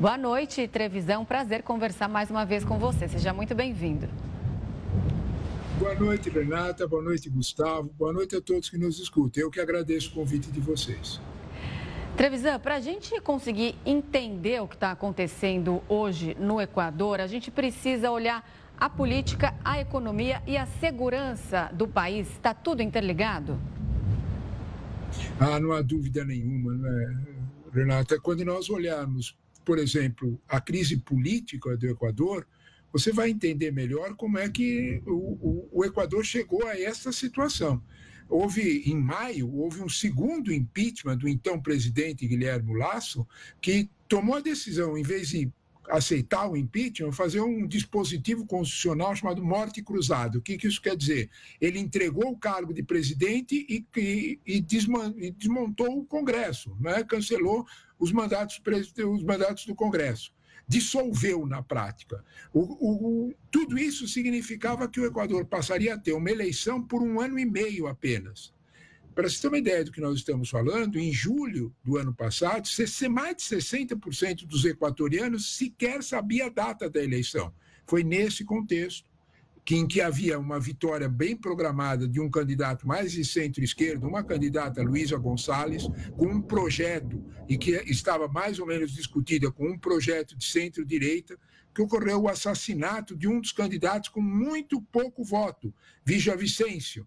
[0.00, 1.24] Boa noite, Trevisan.
[1.24, 3.06] Prazer conversar mais uma vez com você.
[3.06, 4.08] Seja muito bem-vindo.
[5.82, 6.86] Boa noite, Renata.
[6.86, 7.92] Boa noite, Gustavo.
[7.98, 9.42] Boa noite a todos que nos escutam.
[9.42, 11.20] Eu que agradeço o convite de vocês.
[12.16, 17.50] Trevisan, para a gente conseguir entender o que está acontecendo hoje no Equador, a gente
[17.50, 22.30] precisa olhar a política, a economia e a segurança do país.
[22.30, 23.60] Está tudo interligado?
[25.40, 27.16] Ah, não há dúvida nenhuma, não é,
[27.74, 28.20] Renata?
[28.20, 32.46] Quando nós olharmos, por exemplo, a crise política do Equador,
[32.92, 37.82] você vai entender melhor como é que o, o, o Equador chegou a essa situação.
[38.28, 43.26] Houve, em maio, houve um segundo impeachment do então presidente Guilherme Lasso,
[43.60, 45.50] que tomou a decisão, em vez de
[45.88, 50.38] aceitar o impeachment, fazer um dispositivo constitucional chamado morte cruzada.
[50.38, 51.28] O que, que isso quer dizer?
[51.60, 57.02] Ele entregou o cargo de presidente e, e, e, desmontou o Congresso, né?
[57.04, 57.66] cancelou
[57.98, 58.60] os mandatos,
[59.10, 60.32] os mandatos do Congresso.
[60.66, 62.24] Dissolveu na prática.
[62.52, 67.20] O, o, tudo isso significava que o Equador passaria a ter uma eleição por um
[67.20, 68.52] ano e meio apenas.
[69.14, 72.66] Para você ter uma ideia do que nós estamos falando, em julho do ano passado,
[73.10, 77.52] mais de 60% dos equatorianos sequer sabia a data da eleição.
[77.86, 79.11] Foi nesse contexto
[79.64, 84.24] que, em que havia uma vitória bem programada de um candidato mais de centro-esquerda, uma
[84.24, 85.84] candidata Luísa Gonçalves,
[86.16, 91.38] com um projeto, e que estava mais ou menos discutida com um projeto de centro-direita,
[91.74, 95.72] que ocorreu o assassinato de um dos candidatos com muito pouco voto,
[96.04, 97.06] Vicêncio.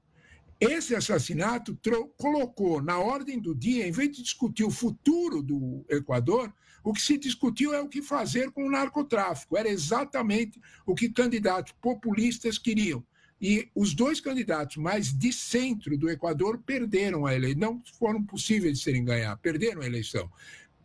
[0.59, 1.77] Esse assassinato
[2.17, 6.51] colocou na ordem do dia, em vez de discutir o futuro do Equador,
[6.85, 9.57] o que se discutiu é o que fazer com o narcotráfico.
[9.57, 13.03] Era exatamente o que candidatos populistas queriam.
[13.41, 18.77] E os dois candidatos mais de centro do Equador perderam a eleição, não foram possíveis
[18.77, 20.31] de serem ganhar, perderam a eleição.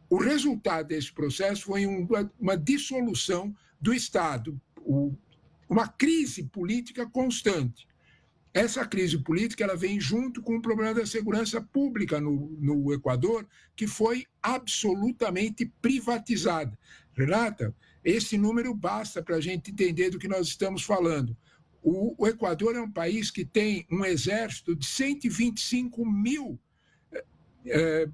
[0.08, 4.58] O resultado desse processo foi uma, dissolução do Estado,
[5.68, 7.86] uma crise política constante.
[8.52, 13.46] Essa crise política ela vem junto com o problema da segurança pública no, no Equador,
[13.76, 16.76] que foi absolutamente privatizada.
[17.12, 21.36] Renata, esse número basta para a gente entender do que nós estamos falando.
[21.82, 26.58] O, o, Equador é um país que tem um exército de 125 mil
[27.66, 28.08] é,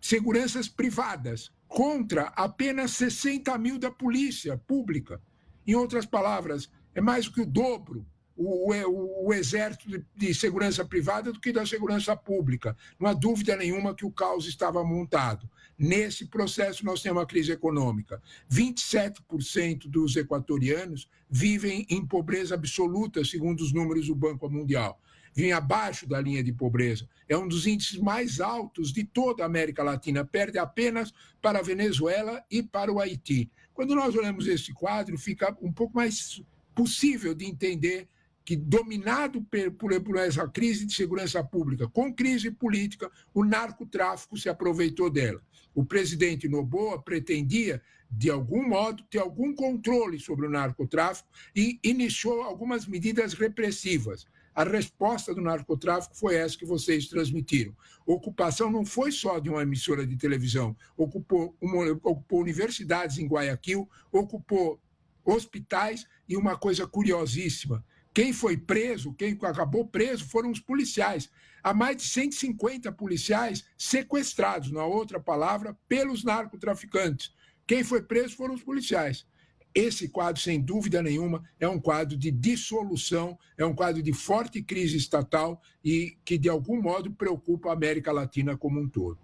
[0.00, 5.22] seguranças privadas contra apenas 60 mil da polícia pública.
[5.64, 8.04] Em outras palavras, é mais do que o dobro
[8.42, 12.74] o, o, o exército de, de, segurança privada do que da segurança pública.
[12.98, 15.48] Não há dúvida nenhuma que o caos estava montado.
[15.78, 18.20] Nesse processo, nós temos uma crise econômica.
[18.50, 24.98] 27% dos equatorianos vivem em pobreza absoluta, segundo os números do Banco Mundial.
[25.34, 27.06] Vivem abaixo da linha de pobreza.
[27.28, 31.62] É um dos índices mais altos de toda a América Latina, perde apenas para a
[31.62, 33.50] Venezuela e para o Haiti.
[33.74, 36.42] Quando nós olhamos esse quadro, fica um pouco mais
[36.74, 38.08] possível de entender
[38.50, 39.46] que, dominado
[39.78, 45.40] por, por essa crise de segurança pública, com crise política, o narcotráfico se aproveitou dela.
[45.72, 52.42] O presidente Noboa pretendia, de algum modo, ter algum controle sobre o narcotráfico e iniciou
[52.42, 54.26] algumas medidas repressivas.
[54.52, 57.72] A resposta do narcotráfico foi essa que vocês transmitiram.
[58.04, 63.88] Ocupação não foi só de uma emissora de televisão, ocupou, uma, ocupou universidades em Guayaquil,
[64.10, 64.80] ocupou
[65.24, 71.30] hospitais e uma coisa curiosíssima: quem foi preso, quem acabou preso foram os policiais.
[71.62, 77.32] Há mais de 150 policiais sequestrados, na outra palavra, pelos narcotraficantes.
[77.66, 79.26] Quem foi preso foram os policiais.
[79.72, 84.60] Esse quadro, sem dúvida nenhuma, é um quadro de dissolução, é um quadro de forte
[84.60, 89.18] crise estatal e que, de algum modo, preocupa a América Latina como um todo.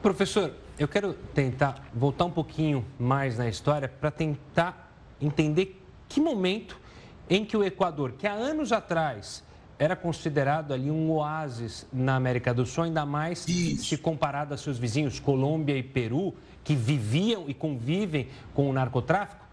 [0.00, 6.80] Professor, eu quero tentar voltar um pouquinho mais na história para tentar entender que momento
[7.28, 9.42] em que o Equador, que há anos atrás
[9.78, 13.84] era considerado ali um oásis na América do Sul, ainda mais Isso.
[13.84, 19.44] se comparado a seus vizinhos Colômbia e Peru, que viviam e convivem com o narcotráfico,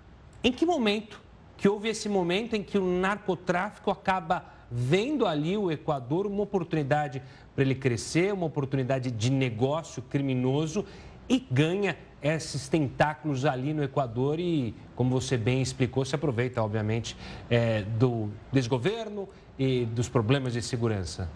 [0.44, 1.22] em que momento
[1.58, 7.22] que houve esse momento em que o narcotráfico acaba vendo ali o Equador uma oportunidade
[7.54, 10.86] para ele crescer, uma oportunidade de negócio criminoso
[11.32, 17.16] e ganha esses tentáculos ali no Equador e, como você bem explicou, se aproveita, obviamente,
[17.50, 21.30] é, do desgoverno e dos problemas de segurança.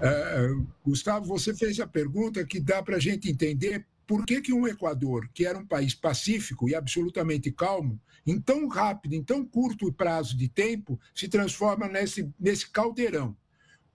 [0.00, 0.48] É,
[0.86, 4.68] Gustavo, você fez a pergunta que dá para a gente entender por que, que um
[4.68, 9.92] Equador, que era um país pacífico e absolutamente calmo, em tão rápido, em tão curto
[9.92, 13.36] prazo de tempo, se transforma nesse, nesse caldeirão.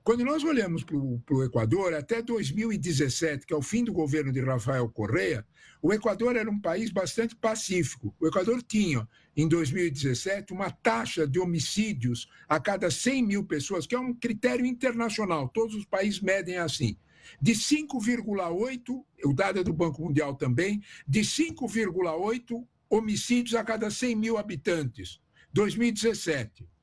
[0.05, 4.39] Quando nós olhamos para o Equador, até 2017, que é o fim do governo de
[4.39, 5.43] Rafael Correa,
[5.81, 8.15] o Equador era um país bastante pacífico.
[8.19, 13.95] O Equador tinha, em 2017, uma taxa de homicídios a cada 100 mil pessoas, que
[13.95, 16.95] é um critério internacional, todos os países medem assim,
[17.41, 24.15] de 5,8, o dado é do Banco Mundial também, de 5,8 homicídios a cada 100
[24.15, 25.19] mil habitantes.
[25.51, 26.74] 2017.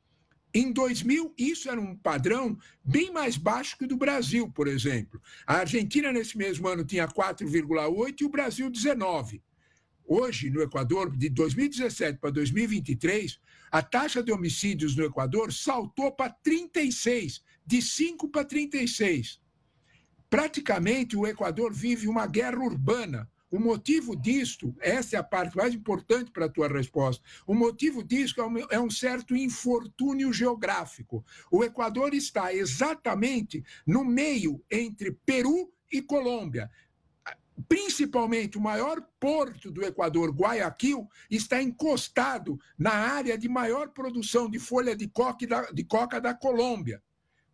[0.55, 5.21] Em 2000, isso era um padrão bem mais baixo que o do Brasil, por exemplo.
[5.47, 9.43] A Argentina, nesse mesmo ano, tinha 4,8 e o Brasil, 19.
[10.05, 16.31] Hoje, no Equador, de 2017 para 2023, a taxa de homicídios no Equador saltou para
[16.31, 19.41] 36, de 5 para 36.
[20.29, 25.75] Praticamente, o Equador vive uma guerra urbana o motivo disto, essa é a parte mais
[25.75, 31.23] importante para a tua resposta, o motivo disto é um, é um certo infortúnio geográfico.
[31.51, 36.71] O Equador está exatamente no meio entre Peru e Colômbia
[37.69, 44.59] principalmente o maior porto do Equador, Guayaquil, está encostado na área de maior produção de
[44.59, 47.03] folha de coca da, de coca da Colômbia.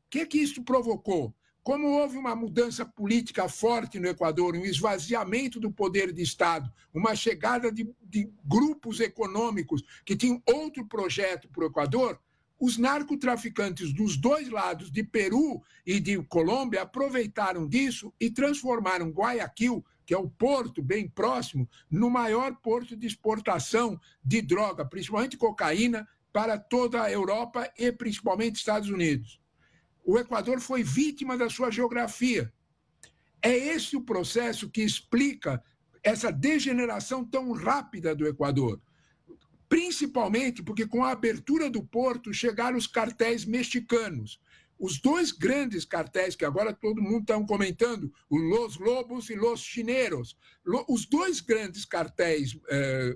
[0.06, 1.34] O que, que isso provocou?
[1.68, 7.14] Como houve uma mudança política forte no Equador, um esvaziamento do poder de Estado, uma
[7.14, 12.18] chegada de, de grupos econômicos que tinham outro projeto para o Equador,
[12.58, 19.84] os narcotraficantes dos dois lados, de Peru e de Colômbia, aproveitaram disso e transformaram Guayaquil,
[20.06, 26.08] que é o porto bem próximo, no maior porto de exportação de droga, principalmente cocaína,
[26.32, 29.38] para toda a Europa e principalmente Estados Unidos.
[30.10, 32.50] O Equador foi vítima da sua geografia.
[33.42, 35.62] É esse o processo que explica
[36.02, 38.80] essa degeneração tão rápida do Equador.
[39.68, 44.40] Principalmente porque, com a abertura do porto, chegaram os cartéis mexicanos.
[44.78, 49.60] Os dois grandes cartéis que agora todo mundo está comentando, o Los Lobos e Los
[49.60, 50.38] Chineros.
[50.88, 53.14] Os dois grandes cartéis eh,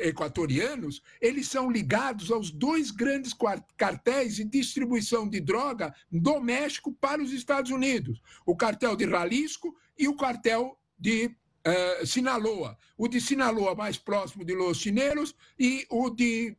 [0.00, 3.32] equatorianos, eles são ligados aos dois grandes
[3.76, 9.76] cartéis de distribuição de droga do México para os Estados Unidos: o cartel de Jalisco
[9.98, 11.26] e o cartel de
[11.66, 12.76] uh, Sinaloa.
[12.96, 16.56] O de Sinaloa mais próximo de Los Chineros e o de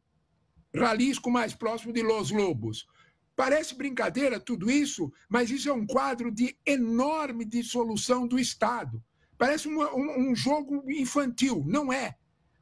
[0.74, 2.88] Jalisco mais próximo de Los Lobos.
[3.36, 9.04] Parece brincadeira tudo isso, mas isso é um quadro de enorme dissolução do Estado.
[9.38, 12.16] Parece um, um jogo infantil, não é.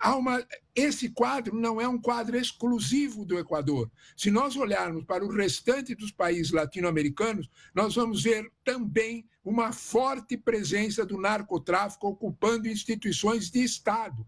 [0.03, 0.43] Há uma,
[0.75, 3.91] esse quadro não é um quadro exclusivo do Equador.
[4.17, 10.35] Se nós olharmos para o restante dos países latino-americanos, nós vamos ver também uma forte
[10.35, 14.27] presença do narcotráfico ocupando instituições de Estado.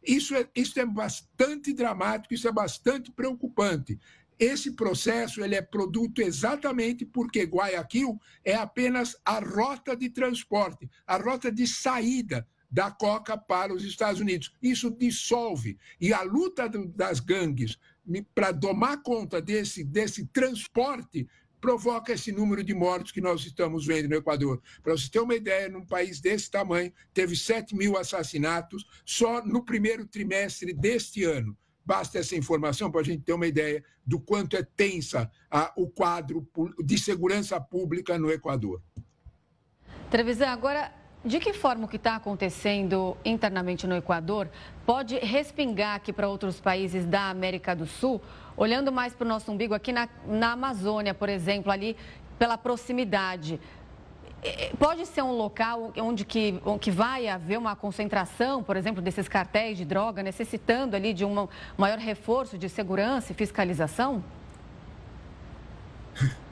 [0.00, 3.98] Isso é, isso é bastante dramático, isso é bastante preocupante.
[4.38, 11.16] Esse processo ele é produto exatamente porque Guayaquil é apenas a rota de transporte, a
[11.16, 14.54] rota de saída da coca para os Estados Unidos.
[14.62, 15.78] Isso dissolve.
[16.00, 17.78] E a luta das gangues
[18.34, 21.28] para tomar conta desse, desse transporte
[21.60, 24.62] provoca esse número de mortos que nós estamos vendo no Equador.
[24.82, 29.64] Para você ter uma ideia, num país desse tamanho, teve 7 mil assassinatos só no
[29.64, 31.56] primeiro trimestre deste ano.
[31.84, 35.30] Basta essa informação para a gente ter uma ideia do quanto é tensa
[35.76, 36.48] o quadro
[36.82, 38.82] de segurança pública no Equador.
[40.10, 44.48] Trevisan, agora de que forma o que está acontecendo internamente no Equador
[44.86, 48.20] pode respingar aqui para outros países da América do Sul?
[48.56, 51.96] Olhando mais para o nosso umbigo, aqui na, na Amazônia, por exemplo, ali
[52.38, 53.60] pela proximidade.
[54.78, 59.76] Pode ser um local onde que, onde vai haver uma concentração, por exemplo, desses cartéis
[59.76, 61.46] de droga, necessitando ali de um
[61.76, 64.24] maior reforço de segurança e fiscalização?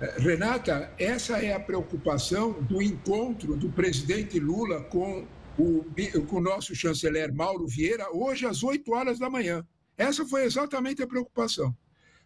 [0.00, 5.24] Renata, essa é a preocupação do encontro do presidente Lula com
[5.56, 5.84] o,
[6.26, 9.64] com o nosso chanceler Mauro Vieira, hoje às 8 horas da manhã.
[9.96, 11.74] Essa foi exatamente a preocupação.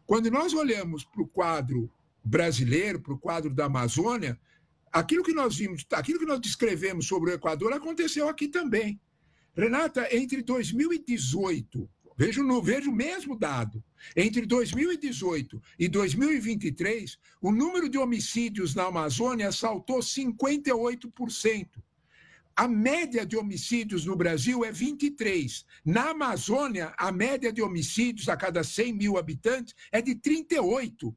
[0.06, 1.90] Quando nós olhamos para o quadro
[2.24, 4.40] brasileiro, para o quadro da Amazônia,
[4.90, 8.98] aquilo que nós vimos, aquilo que nós descrevemos sobre o Equador aconteceu aqui também.
[9.54, 11.88] Renata, entre 2018
[12.18, 13.82] Vejo, no, vejo o mesmo dado.
[14.16, 21.68] Entre 2018 e 2023, o número de homicídios na Amazônia saltou 58%.
[22.56, 25.64] A média de homicídios no Brasil é 23.
[25.84, 31.16] Na Amazônia, a média de homicídios a cada 100 mil habitantes é de 38.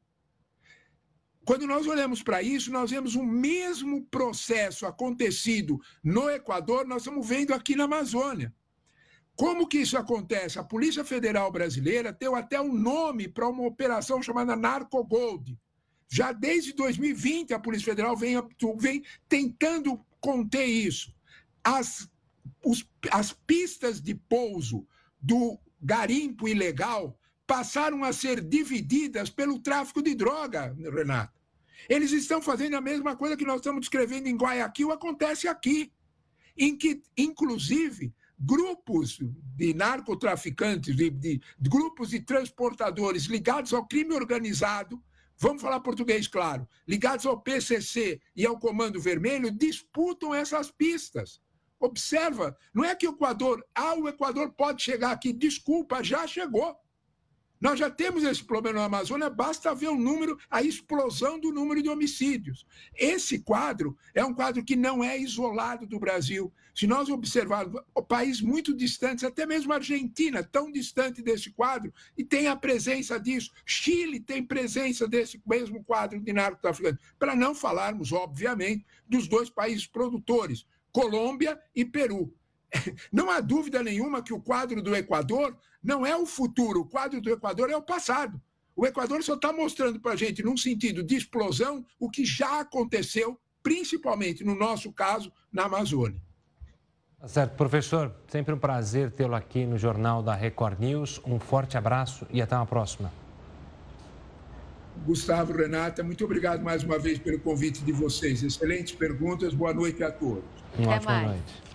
[1.44, 7.28] Quando nós olhamos para isso, nós vemos o mesmo processo acontecido no Equador, nós estamos
[7.28, 8.54] vendo aqui na Amazônia.
[9.36, 10.58] Como que isso acontece?
[10.58, 15.58] A Polícia Federal Brasileira deu até um nome para uma operação chamada Narco Gold.
[16.08, 18.36] Já desde 2020 a Polícia Federal vem,
[18.78, 21.14] vem tentando conter isso.
[21.64, 22.08] As,
[22.64, 24.86] os, as pistas de pouso
[25.20, 31.40] do garimpo ilegal passaram a ser divididas pelo tráfico de droga, Renato.
[31.88, 35.92] Eles estão fazendo a mesma coisa que nós estamos descrevendo em Guayaquil, acontece aqui.
[36.56, 39.18] Em que, inclusive, grupos
[39.56, 45.00] de narcotraficantes, de, de, de, grupos de transportadores ligados ao crime organizado,
[45.38, 51.40] vamos falar português claro, ligados ao PCC e ao Comando Vermelho, disputam essas pistas.
[51.78, 56.76] Observa, não é que o Equador, ah, o Equador pode chegar aqui, desculpa, já chegou.
[57.62, 61.80] Nós já temos esse problema na Amazônia, basta ver o número, a explosão do número
[61.80, 62.66] de homicídios.
[62.92, 66.52] Esse quadro é um quadro que não é isolado do Brasil.
[66.74, 72.24] Se nós observarmos países muito distantes, até mesmo a Argentina, tão distante desse quadro, e
[72.24, 73.52] tem a presença disso.
[73.64, 76.98] Chile tem presença desse mesmo quadro de narcotraficante.
[77.16, 82.34] Para não falarmos, obviamente, dos dois países produtores, Colômbia e Peru.
[83.12, 87.20] Não há dúvida nenhuma que o quadro do Equador não é o futuro, o quadro
[87.20, 88.40] do Equador é o passado.
[88.74, 92.60] O Equador só está mostrando para a gente, num sentido de explosão, o que já
[92.60, 96.20] aconteceu, principalmente no nosso caso, na Amazônia.
[97.20, 101.20] Tá certo, professor, sempre um prazer tê-lo aqui no Jornal da Record News.
[101.24, 103.12] Um forte abraço e até uma próxima.
[105.04, 108.42] Gustavo, Renata, muito obrigado mais uma vez pelo convite de vocês.
[108.42, 110.44] Excelentes perguntas, boa noite a todos.
[110.78, 111.71] Uma ótima noite.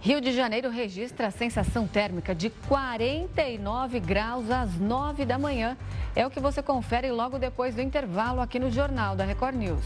[0.00, 5.76] Rio de Janeiro registra a sensação térmica de 49 graus às 9 da manhã.
[6.14, 9.84] É o que você confere logo depois do intervalo aqui no Jornal da Record News.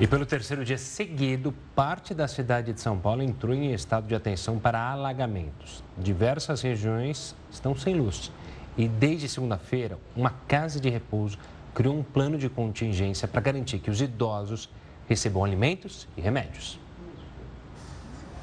[0.00, 4.16] E pelo terceiro dia seguido, parte da cidade de São Paulo entrou em estado de
[4.16, 5.84] atenção para alagamentos.
[5.96, 8.32] Diversas regiões estão sem luz.
[8.76, 11.38] E desde segunda-feira, uma casa de repouso
[11.72, 14.68] criou um plano de contingência para garantir que os idosos
[15.08, 16.78] recebam alimentos e remédios.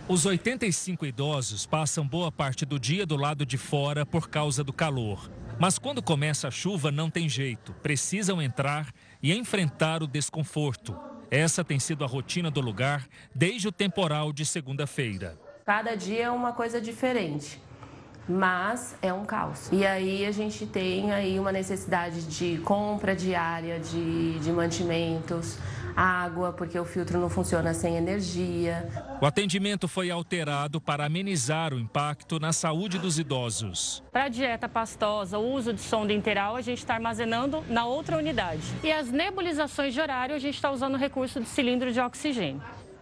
[0.07, 4.73] Os 85 idosos passam boa parte do dia do lado de fora por causa do
[4.73, 5.29] calor.
[5.59, 7.71] Mas quando começa a chuva, não tem jeito.
[7.83, 8.91] Precisam entrar
[9.21, 10.97] e enfrentar o desconforto.
[11.29, 15.39] Essa tem sido a rotina do lugar desde o temporal de segunda-feira.
[15.65, 17.61] Cada dia é uma coisa diferente,
[18.27, 19.69] mas é um caos.
[19.71, 25.57] E aí a gente tem aí uma necessidade de compra diária de, de mantimentos,
[25.95, 28.87] água, porque o filtro não funciona sem energia.
[29.21, 34.03] O atendimento foi alterado para amenizar o impacto na saúde dos idosos.
[34.11, 38.17] Para a dieta pastosa, o uso de sonda interal, a gente está armazenando na outra
[38.17, 38.61] unidade.
[38.83, 42.61] E as nebulizações de horário, a gente está usando o recurso de cilindro de oxigênio.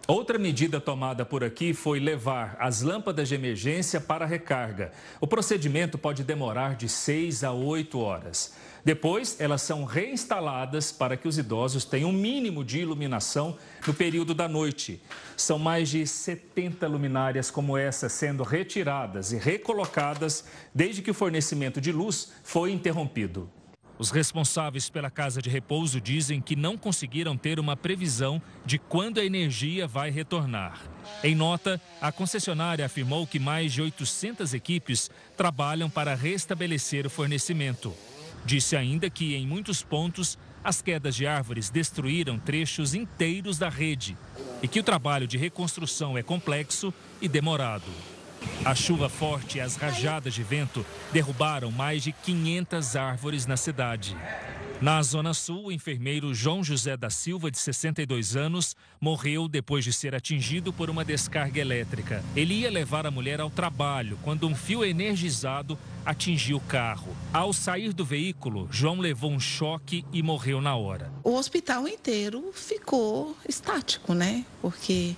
[0.10, 4.92] Outra medida tomada por aqui foi levar as lâmpadas de emergência para recarga.
[5.22, 8.56] O procedimento pode demorar de 6 a 8 horas.
[8.84, 13.56] Depois, elas são reinstaladas para que os idosos tenham um mínimo de iluminação
[13.86, 15.00] no período da noite.
[15.38, 20.44] São mais de 70 luminárias como essa sendo retiradas e recolocadas
[20.74, 23.48] desde que o fornecimento de luz foi interrompido.
[24.00, 29.20] Os responsáveis pela casa de repouso dizem que não conseguiram ter uma previsão de quando
[29.20, 30.82] a energia vai retornar.
[31.22, 37.94] Em nota, a concessionária afirmou que mais de 800 equipes trabalham para restabelecer o fornecimento.
[38.46, 44.18] Disse ainda que, em muitos pontos, as quedas de árvores destruíram trechos inteiros da rede
[44.64, 47.92] e que o trabalho de reconstrução é complexo e demorado.
[48.64, 54.16] A chuva forte e as rajadas de vento derrubaram mais de 500 árvores na cidade.
[54.82, 59.92] Na Zona Sul, o enfermeiro João José da Silva, de 62 anos, morreu depois de
[59.92, 62.24] ser atingido por uma descarga elétrica.
[62.34, 67.14] Ele ia levar a mulher ao trabalho quando um fio energizado atingiu o carro.
[67.34, 71.12] Ao sair do veículo, João levou um choque e morreu na hora.
[71.26, 74.46] O hospital inteiro ficou estático, né?
[74.62, 75.14] Porque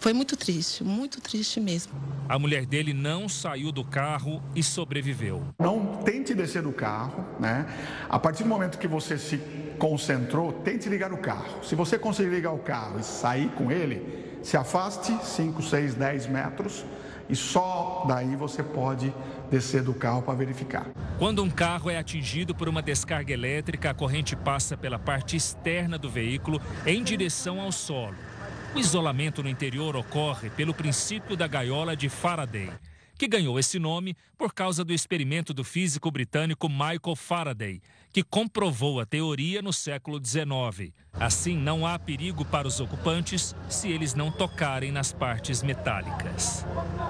[0.00, 1.92] foi muito triste, muito triste mesmo.
[2.26, 5.42] A mulher dele não saiu do carro e sobreviveu.
[5.58, 7.66] Não tente descer do carro, né?
[8.08, 9.38] A partir do momento que você se
[9.78, 11.62] concentrou, tente ligar o carro.
[11.62, 16.26] Se você conseguir ligar o carro e sair com ele, se afaste 5, 6, 10
[16.28, 16.84] metros
[17.28, 19.12] e só daí você pode
[19.50, 20.86] descer do carro para verificar.
[21.18, 25.98] Quando um carro é atingido por uma descarga elétrica, a corrente passa pela parte externa
[25.98, 28.29] do veículo em direção ao solo.
[28.72, 32.70] O isolamento no interior ocorre pelo princípio da gaiola de Faraday,
[33.18, 39.00] que ganhou esse nome por causa do experimento do físico britânico Michael Faraday, que comprovou
[39.00, 40.92] a teoria no século XIX.
[41.12, 46.64] Assim, não há perigo para os ocupantes se eles não tocarem nas partes metálicas.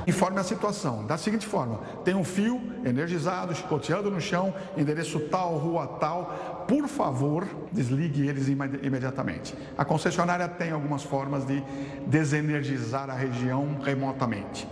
[0.07, 5.59] Informe a situação da seguinte forma: tem um fio energizado, chicoteando no chão, endereço tal,
[5.59, 6.60] rua tal.
[6.71, 9.57] Por favor, desligue eles imediatamente.
[9.77, 11.61] A concessionária tem algumas formas de
[12.07, 14.69] desenergizar a região remotamente.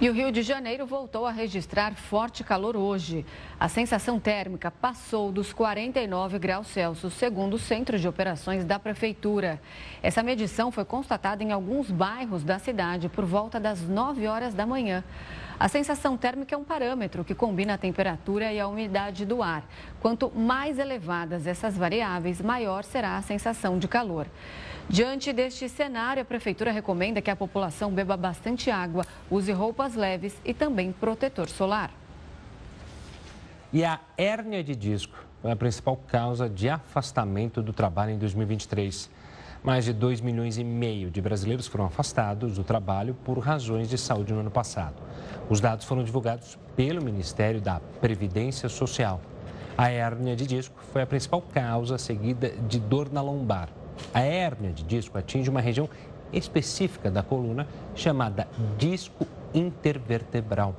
[0.00, 3.26] E o Rio de Janeiro voltou a registrar forte calor hoje.
[3.58, 9.60] A sensação térmica passou dos 49 graus Celsius, segundo o Centro de Operações da Prefeitura.
[10.04, 14.64] Essa medição foi constatada em alguns bairros da cidade por volta das 9 horas da
[14.64, 15.02] manhã.
[15.58, 19.64] A sensação térmica é um parâmetro que combina a temperatura e a umidade do ar.
[20.00, 24.26] Quanto mais elevadas essas variáveis, maior será a sensação de calor.
[24.88, 30.36] Diante deste cenário, a Prefeitura recomenda que a população beba bastante água, use roupas leves
[30.44, 31.90] e também protetor solar.
[33.72, 39.08] E a hérnia de disco foi a principal causa de afastamento do trabalho em 2023.
[39.64, 43.96] Mais de 2 milhões e meio de brasileiros foram afastados do trabalho por razões de
[43.96, 44.96] saúde no ano passado.
[45.48, 49.22] Os dados foram divulgados pelo Ministério da Previdência Social.
[49.78, 53.70] A hérnia de disco foi a principal causa seguida de dor na lombar.
[54.12, 55.88] A hérnia de disco atinge uma região
[56.30, 58.46] específica da coluna chamada
[58.76, 60.74] disco intervertebral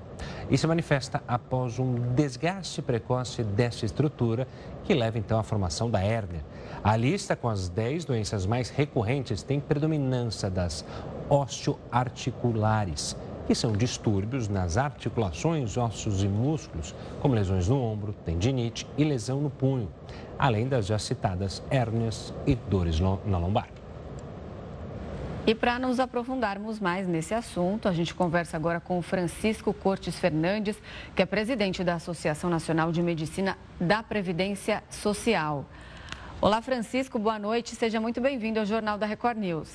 [0.47, 4.47] e se manifesta após um desgaste precoce dessa estrutura
[4.83, 6.43] que leva então à formação da hérnia.
[6.86, 10.86] A lista com as 10 doenças mais recorrentes tem predominância das
[11.27, 13.17] osteoarticulares,
[13.47, 19.41] que são distúrbios nas articulações, ossos e músculos, como lesões no ombro, tendinite e lesão
[19.41, 19.91] no punho,
[20.38, 23.67] além das já citadas hérnias e dores na lombar.
[25.47, 30.19] E para nos aprofundarmos mais nesse assunto, a gente conversa agora com o Francisco Cortes
[30.19, 30.77] Fernandes,
[31.15, 35.65] que é presidente da Associação Nacional de Medicina da Previdência Social.
[36.41, 39.69] Olá, Francisco, boa noite, seja muito bem-vindo ao Jornal da Record News.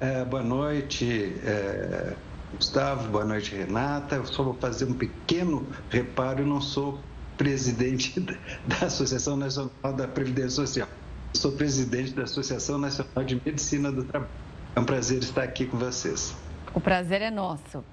[0.00, 2.14] É, boa noite, é,
[2.54, 4.16] Gustavo, boa noite, Renata.
[4.16, 6.98] Eu só vou fazer um pequeno reparo, eu não sou
[7.36, 8.20] presidente
[8.66, 10.88] da Associação Nacional da Previdência Social
[11.34, 14.30] sou presidente da Associação Nacional de Medicina do Trabalho.
[14.74, 16.34] É um prazer estar aqui com vocês.
[16.72, 17.84] O prazer é nosso.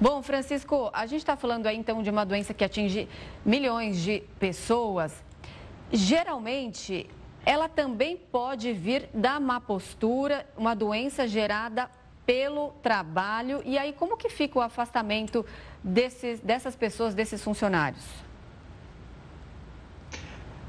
[0.00, 3.08] Bom, Francisco, a gente está falando aí então de uma doença que atinge
[3.44, 5.23] milhões de pessoas.
[5.94, 7.08] Geralmente,
[7.46, 11.88] ela também pode vir da má postura, uma doença gerada
[12.26, 13.62] pelo trabalho.
[13.64, 15.46] E aí, como que fica o afastamento
[15.84, 18.04] desses, dessas pessoas, desses funcionários?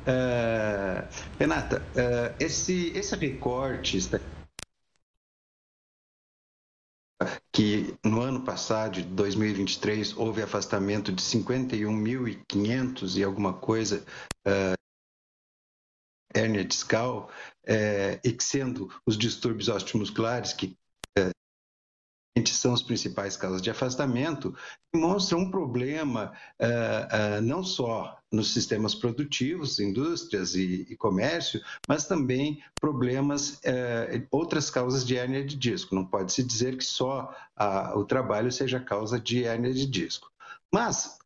[0.06, 1.02] Uh,
[1.40, 3.98] Renata, uh, esse, esse recorte
[7.52, 14.06] que no ano passado, de 2023, houve afastamento de 51.500 e alguma coisa
[14.46, 14.85] uh,
[16.36, 17.30] hérnia discal,
[17.68, 20.78] uh, e que sendo os distúrbios osteomusculares que
[22.66, 24.56] são as principais causas de afastamento,
[24.92, 32.08] demonstra um problema uh, uh, não só nos sistemas produtivos, indústrias e, e comércio, mas
[32.08, 35.94] também problemas, uh, outras causas de hérnia de disco.
[35.94, 37.32] Não pode se dizer que só
[37.96, 40.32] o trabalho seja causa de hérnia de disco.
[40.74, 41.20] Mas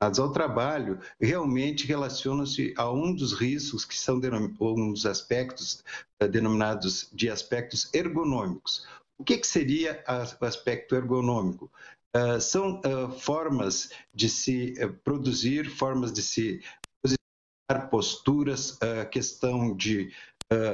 [0.00, 5.84] ao trabalho realmente relacionam-se a um dos riscos que são um dos aspectos
[6.30, 8.86] denominados de aspectos ergonômicos.
[9.18, 10.02] O que, que seria
[10.40, 11.70] o aspecto ergonômico?
[12.16, 14.74] Uh, são uh, formas de se
[15.04, 16.62] produzir, formas de se
[17.02, 18.78] posicionar, posturas,
[19.10, 20.10] questão de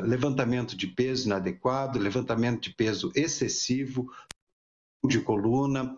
[0.05, 4.11] levantamento de peso inadequado, levantamento de peso excessivo,
[5.07, 5.97] de coluna,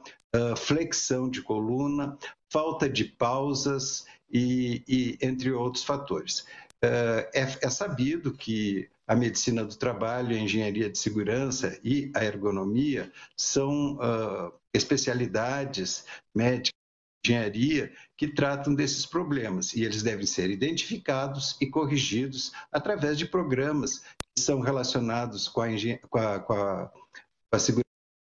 [0.57, 2.17] flexão de coluna,
[2.51, 6.47] falta de pausas e, e entre outros fatores.
[6.83, 7.29] É,
[7.63, 13.95] é sabido que a medicina do trabalho, a engenharia de segurança e a ergonomia são
[13.95, 16.05] uh, especialidades
[16.35, 16.77] médicas,
[17.25, 24.01] engenharia, que tratam desses problemas e eles devem ser identificados e corrigidos através de programas
[24.37, 25.69] que são relacionados com a,
[26.09, 27.88] com a, com a, com a segurança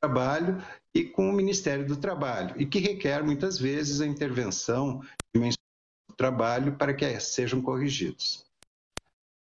[0.05, 0.61] trabalho
[0.93, 5.01] e com o Ministério do Trabalho e que requer muitas vezes a intervenção
[5.33, 8.45] do trabalho para que sejam corrigidos.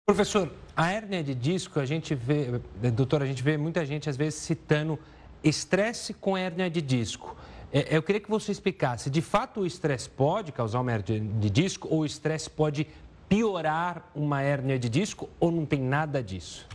[0.06, 2.60] Professor, a hérnia de disco, a gente vê,
[2.92, 5.00] doutor, a gente vê muita gente às vezes citando
[5.44, 7.36] estresse com hérnia de disco.
[7.72, 11.50] É, eu queria que você explicasse, de fato o estresse pode causar uma hérnia de
[11.50, 12.86] disco ou o estresse pode
[13.30, 16.68] piorar uma hérnia de disco ou não tem nada disso?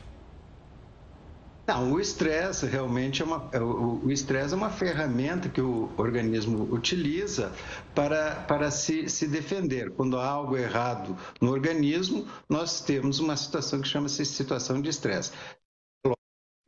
[1.67, 6.63] Não, o estresse realmente é uma, é, o estresse é uma ferramenta que o organismo
[6.73, 7.53] utiliza
[7.93, 9.91] para, para se, se defender.
[9.91, 15.33] Quando há algo errado no organismo, nós temos uma situação que chama-se situação de estresse.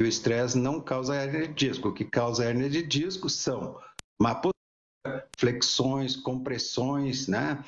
[0.00, 1.88] O estresse não causa hernia de disco.
[1.88, 3.80] O que causa hernia de disco são
[4.20, 7.62] má postura, flexões, compressões, né?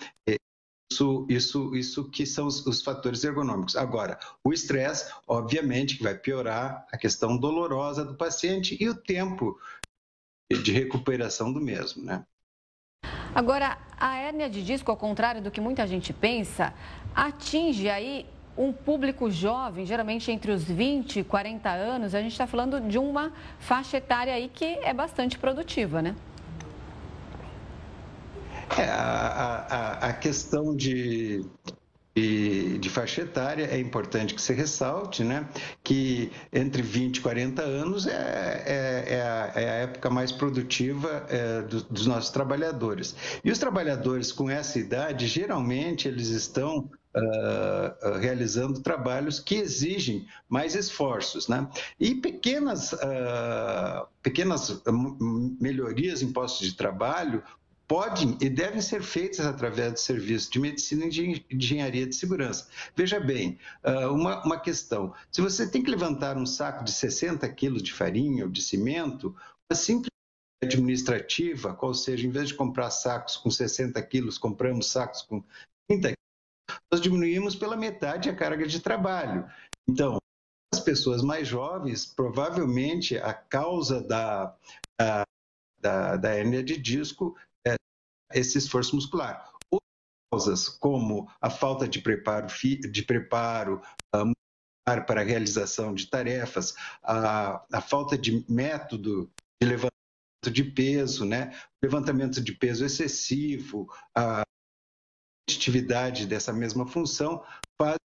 [0.92, 3.76] Isso, isso, isso que são os, os fatores ergonômicos.
[3.76, 9.58] Agora, o estresse, obviamente, que vai piorar a questão dolorosa do paciente e o tempo
[10.52, 12.24] de recuperação do mesmo, né?
[13.32, 16.74] Agora, a hérnia de disco, ao contrário do que muita gente pensa,
[17.14, 18.26] atinge aí
[18.58, 22.14] um público jovem, geralmente entre os 20 e 40 anos.
[22.14, 26.16] A gente está falando de uma faixa etária aí que é bastante produtiva, né?
[28.78, 31.44] É, a, a, a questão de,
[32.14, 35.48] de, de, faixa etária, é importante que se ressalte né,
[35.82, 41.26] que entre 20 e 40 anos é, é, é, a, é a, época mais produtiva
[41.28, 43.16] é, do, dos nossos trabalhadores.
[43.44, 50.76] E os trabalhadores com essa idade, geralmente, eles estão Uh, realizando trabalhos que exigem mais
[50.76, 51.68] esforços, né?
[51.98, 54.80] E pequenas, uh, pequenas
[55.60, 57.42] melhorias em postos de trabalho
[57.90, 62.68] podem e devem ser feitas através do serviço de medicina e de engenharia de segurança.
[62.94, 67.48] Veja bem, ah, uma, uma questão: se você tem que levantar um saco de 60
[67.48, 69.34] quilos de farinha ou de cimento,
[69.68, 70.08] uma simples
[70.62, 75.42] administrativa, qual seja, em vez de comprar sacos com 60 quilos, compramos sacos com
[75.88, 79.50] 30 quilos, nós diminuímos pela metade a carga de trabalho.
[79.88, 80.16] Então,
[80.72, 84.54] as pessoas mais jovens, provavelmente a causa da,
[84.96, 85.24] a,
[85.80, 87.34] da, da hernia de disco
[88.32, 89.50] esse esforço muscular.
[89.70, 89.88] Outras
[90.32, 92.46] causas, como a falta de preparo,
[92.90, 93.82] de preparo
[94.14, 94.32] uh,
[95.06, 99.30] para a realização de tarefas, a, a falta de método
[99.62, 99.90] de levantamento
[100.50, 101.54] de peso, né?
[101.82, 104.42] levantamento de peso excessivo, a
[105.48, 107.44] atividade dessa mesma função
[107.78, 107.98] faz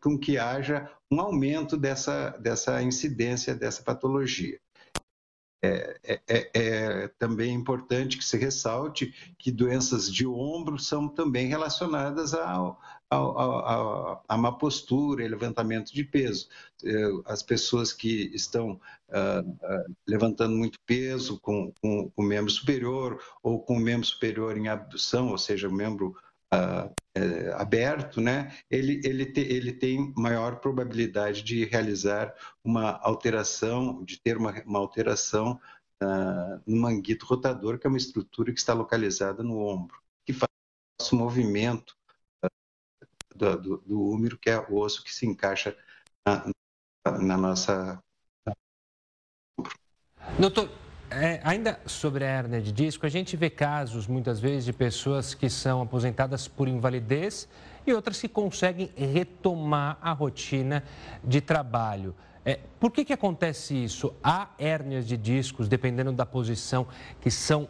[0.00, 4.58] com que haja um aumento dessa, dessa incidência dessa patologia.
[5.62, 11.48] É, é, é, é, também importante que se ressalte que doenças de ombro são também
[11.48, 12.78] relacionadas ao,
[13.08, 16.48] ao, ao, à má postura e levantamento de peso.
[16.84, 16.92] É,
[17.24, 18.72] as pessoas que estão
[19.08, 24.56] uh, uh, levantando muito peso com, com, o membro superior ou com o membro superior
[24.56, 26.16] em abdução, ou seja, o membro
[26.52, 26.94] uh,
[27.56, 34.36] aberto, né, ele, ele, te, ele tem maior probabilidade de realizar uma alteração, de ter
[34.36, 35.60] uma, uma alteração
[36.02, 40.50] uh, no manguito rotador, que é uma estrutura que está localizada no ombro, que faz
[41.12, 41.96] o movimento
[42.44, 42.48] uh,
[43.34, 45.76] do, do, do que é o osso que se encaixa
[46.26, 46.50] na,
[47.18, 48.02] na nossa.
[50.38, 50.68] Doutor,
[51.16, 55.34] é, ainda sobre a hernia de disco, a gente vê casos muitas vezes de pessoas
[55.34, 57.48] que são aposentadas por invalidez
[57.86, 60.82] e outras que conseguem retomar a rotina
[61.24, 62.14] de trabalho.
[62.44, 64.14] É, por que, que acontece isso?
[64.22, 66.86] Há hérnias de discos, dependendo da posição,
[67.20, 67.68] que são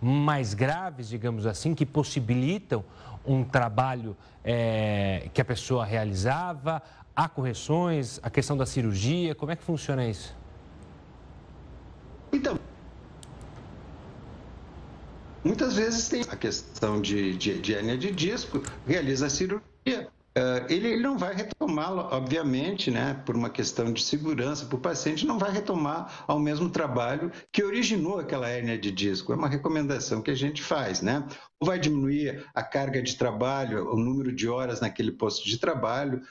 [0.00, 2.84] mais graves, digamos assim, que possibilitam
[3.24, 6.82] um trabalho é, que a pessoa realizava?
[7.14, 8.18] Há correções?
[8.22, 9.34] A questão da cirurgia?
[9.34, 10.36] Como é que funciona isso?
[12.32, 12.58] Então,
[15.44, 20.10] Muitas vezes tem a questão de, de, de hernia de disco, realiza a cirurgia.
[20.38, 24.80] Uh, ele, ele, não vai retomá-lo, obviamente, né, por uma questão de segurança para o
[24.80, 29.32] paciente, não vai retomar ao mesmo trabalho que originou aquela hérnia de disco.
[29.32, 31.26] É uma recomendação que a gente faz, né?
[31.58, 36.22] Ou vai diminuir a carga de trabalho, o número de horas naquele posto de trabalho,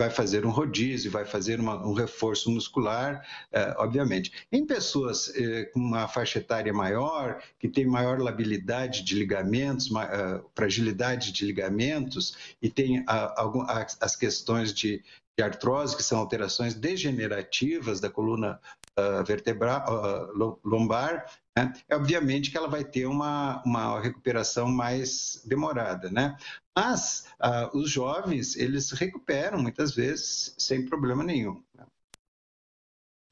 [0.00, 3.22] vai fazer um rodízio, vai fazer uma, um reforço muscular,
[3.52, 4.32] eh, obviamente.
[4.50, 10.06] Em pessoas eh, com uma faixa etária maior, que tem maior labilidade de ligamentos, ma,
[10.06, 15.02] uh, fragilidade de ligamentos e tem a, a, as questões de,
[15.36, 18.58] de artrose, que são alterações degenerativas da coluna
[18.98, 21.26] uh, vertebral, uh, lombar,
[21.56, 21.72] né?
[21.88, 26.36] é obviamente que ela vai ter uma, uma recuperação mais demorada, né?
[26.76, 31.62] Mas uh, os jovens, eles recuperam muitas vezes sem problema nenhum.
[31.76, 31.84] Né?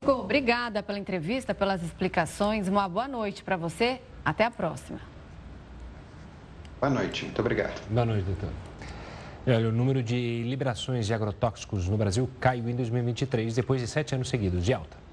[0.07, 2.69] Obrigada pela entrevista, pelas explicações.
[2.69, 4.01] Uma boa noite para você.
[4.25, 5.01] Até a próxima.
[6.81, 7.81] Boa noite, muito obrigado.
[7.89, 8.51] Boa noite, doutor.
[9.47, 14.15] Olha, o número de liberações de agrotóxicos no Brasil caiu em 2023, depois de sete
[14.15, 15.08] anos seguidos de alta.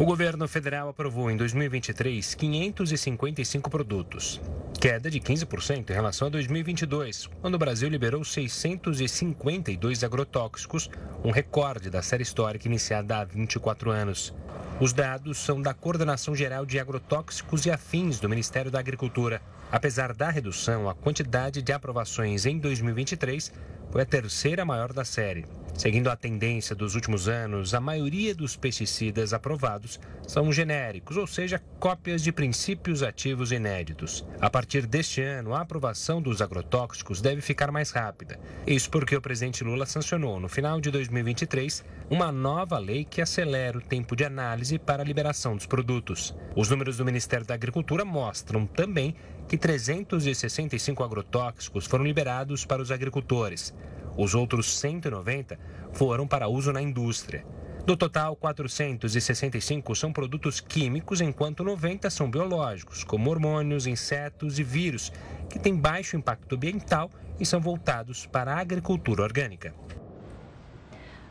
[0.00, 4.40] O governo federal aprovou em 2023 555 produtos,
[4.80, 10.88] queda de 15% em relação a 2022, quando o Brasil liberou 652 agrotóxicos,
[11.22, 14.34] um recorde da série histórica iniciada há 24 anos.
[14.80, 19.42] Os dados são da Coordenação Geral de Agrotóxicos e Afins do Ministério da Agricultura.
[19.70, 23.52] Apesar da redução, a quantidade de aprovações em 2023
[23.90, 25.44] foi a terceira maior da série.
[25.74, 31.62] Seguindo a tendência dos últimos anos, a maioria dos pesticidas aprovados são genéricos, ou seja,
[31.78, 34.24] cópias de princípios ativos inéditos.
[34.40, 38.38] A partir deste ano, a aprovação dos agrotóxicos deve ficar mais rápida.
[38.66, 43.78] Isso porque o presidente Lula sancionou, no final de 2023, uma nova lei que acelera
[43.78, 46.34] o tempo de análise para a liberação dos produtos.
[46.54, 49.14] Os números do Ministério da Agricultura mostram também
[49.50, 53.74] que 365 agrotóxicos foram liberados para os agricultores.
[54.16, 55.58] Os outros 190
[55.92, 57.44] foram para uso na indústria.
[57.84, 65.12] Do total, 465 são produtos químicos, enquanto 90 são biológicos, como hormônios, insetos e vírus,
[65.48, 69.74] que têm baixo impacto ambiental e são voltados para a agricultura orgânica.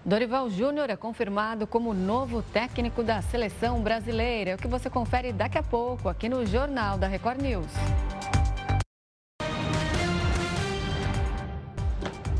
[0.06, 4.52] Dorival Júnior é confirmado como novo técnico da seleção brasileira.
[4.52, 7.68] É o que você confere daqui a pouco aqui no Jornal da Record News.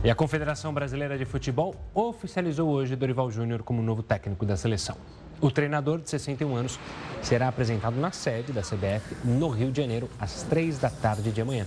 [0.02, 4.96] E a Confederação Brasileira de Futebol oficializou hoje Dorival Júnior como novo técnico da seleção.
[5.42, 6.80] O treinador de 61 anos
[7.22, 11.42] será apresentado na sede da CBF no Rio de Janeiro às 3 da tarde de
[11.42, 11.66] amanhã.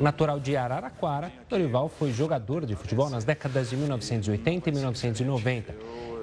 [0.00, 5.74] Natural de Araraquara, Dorival foi jogador de futebol nas décadas de 1980 e 1990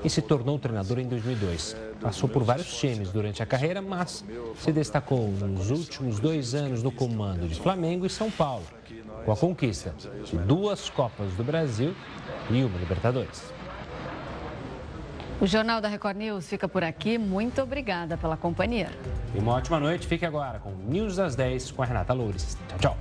[0.03, 1.75] e se tornou treinador em 2002.
[1.99, 4.23] Passou por vários times durante a carreira, mas
[4.59, 8.65] se destacou nos últimos dois anos no comando de Flamengo e São Paulo,
[9.25, 11.95] com a conquista de duas Copas do Brasil
[12.51, 13.52] e uma Libertadores.
[15.41, 17.17] O Jornal da Record News fica por aqui.
[17.17, 18.89] Muito obrigada pela companhia.
[19.35, 20.07] E uma ótima noite.
[20.07, 22.57] Fique agora com News das 10 com a Renata Loures.
[22.67, 22.97] Tchau, tchau.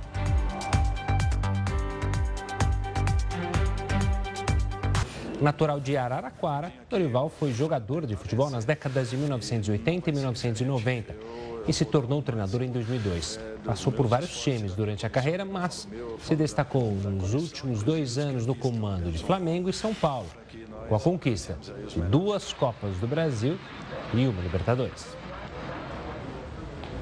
[5.41, 11.15] Natural de Araraquara, Dorival foi jogador de futebol nas décadas de 1980 e 1990
[11.67, 13.39] e se tornou treinador em 2002.
[13.65, 15.87] Passou por vários times durante a carreira, mas
[16.19, 20.27] se destacou nos últimos dois anos no comando de Flamengo e São Paulo,
[20.87, 21.57] com a conquista
[21.87, 23.57] de duas Copas do Brasil
[24.13, 25.15] e uma Libertadores.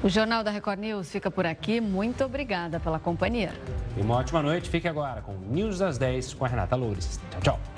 [0.02, 1.80] O Jornal da Record News fica por aqui.
[1.80, 3.52] Muito obrigada pela companhia.
[3.96, 4.68] E uma ótima noite.
[4.68, 7.20] Fique agora com News das 10 com a Renata Loures.
[7.30, 7.71] Tchau, tchau.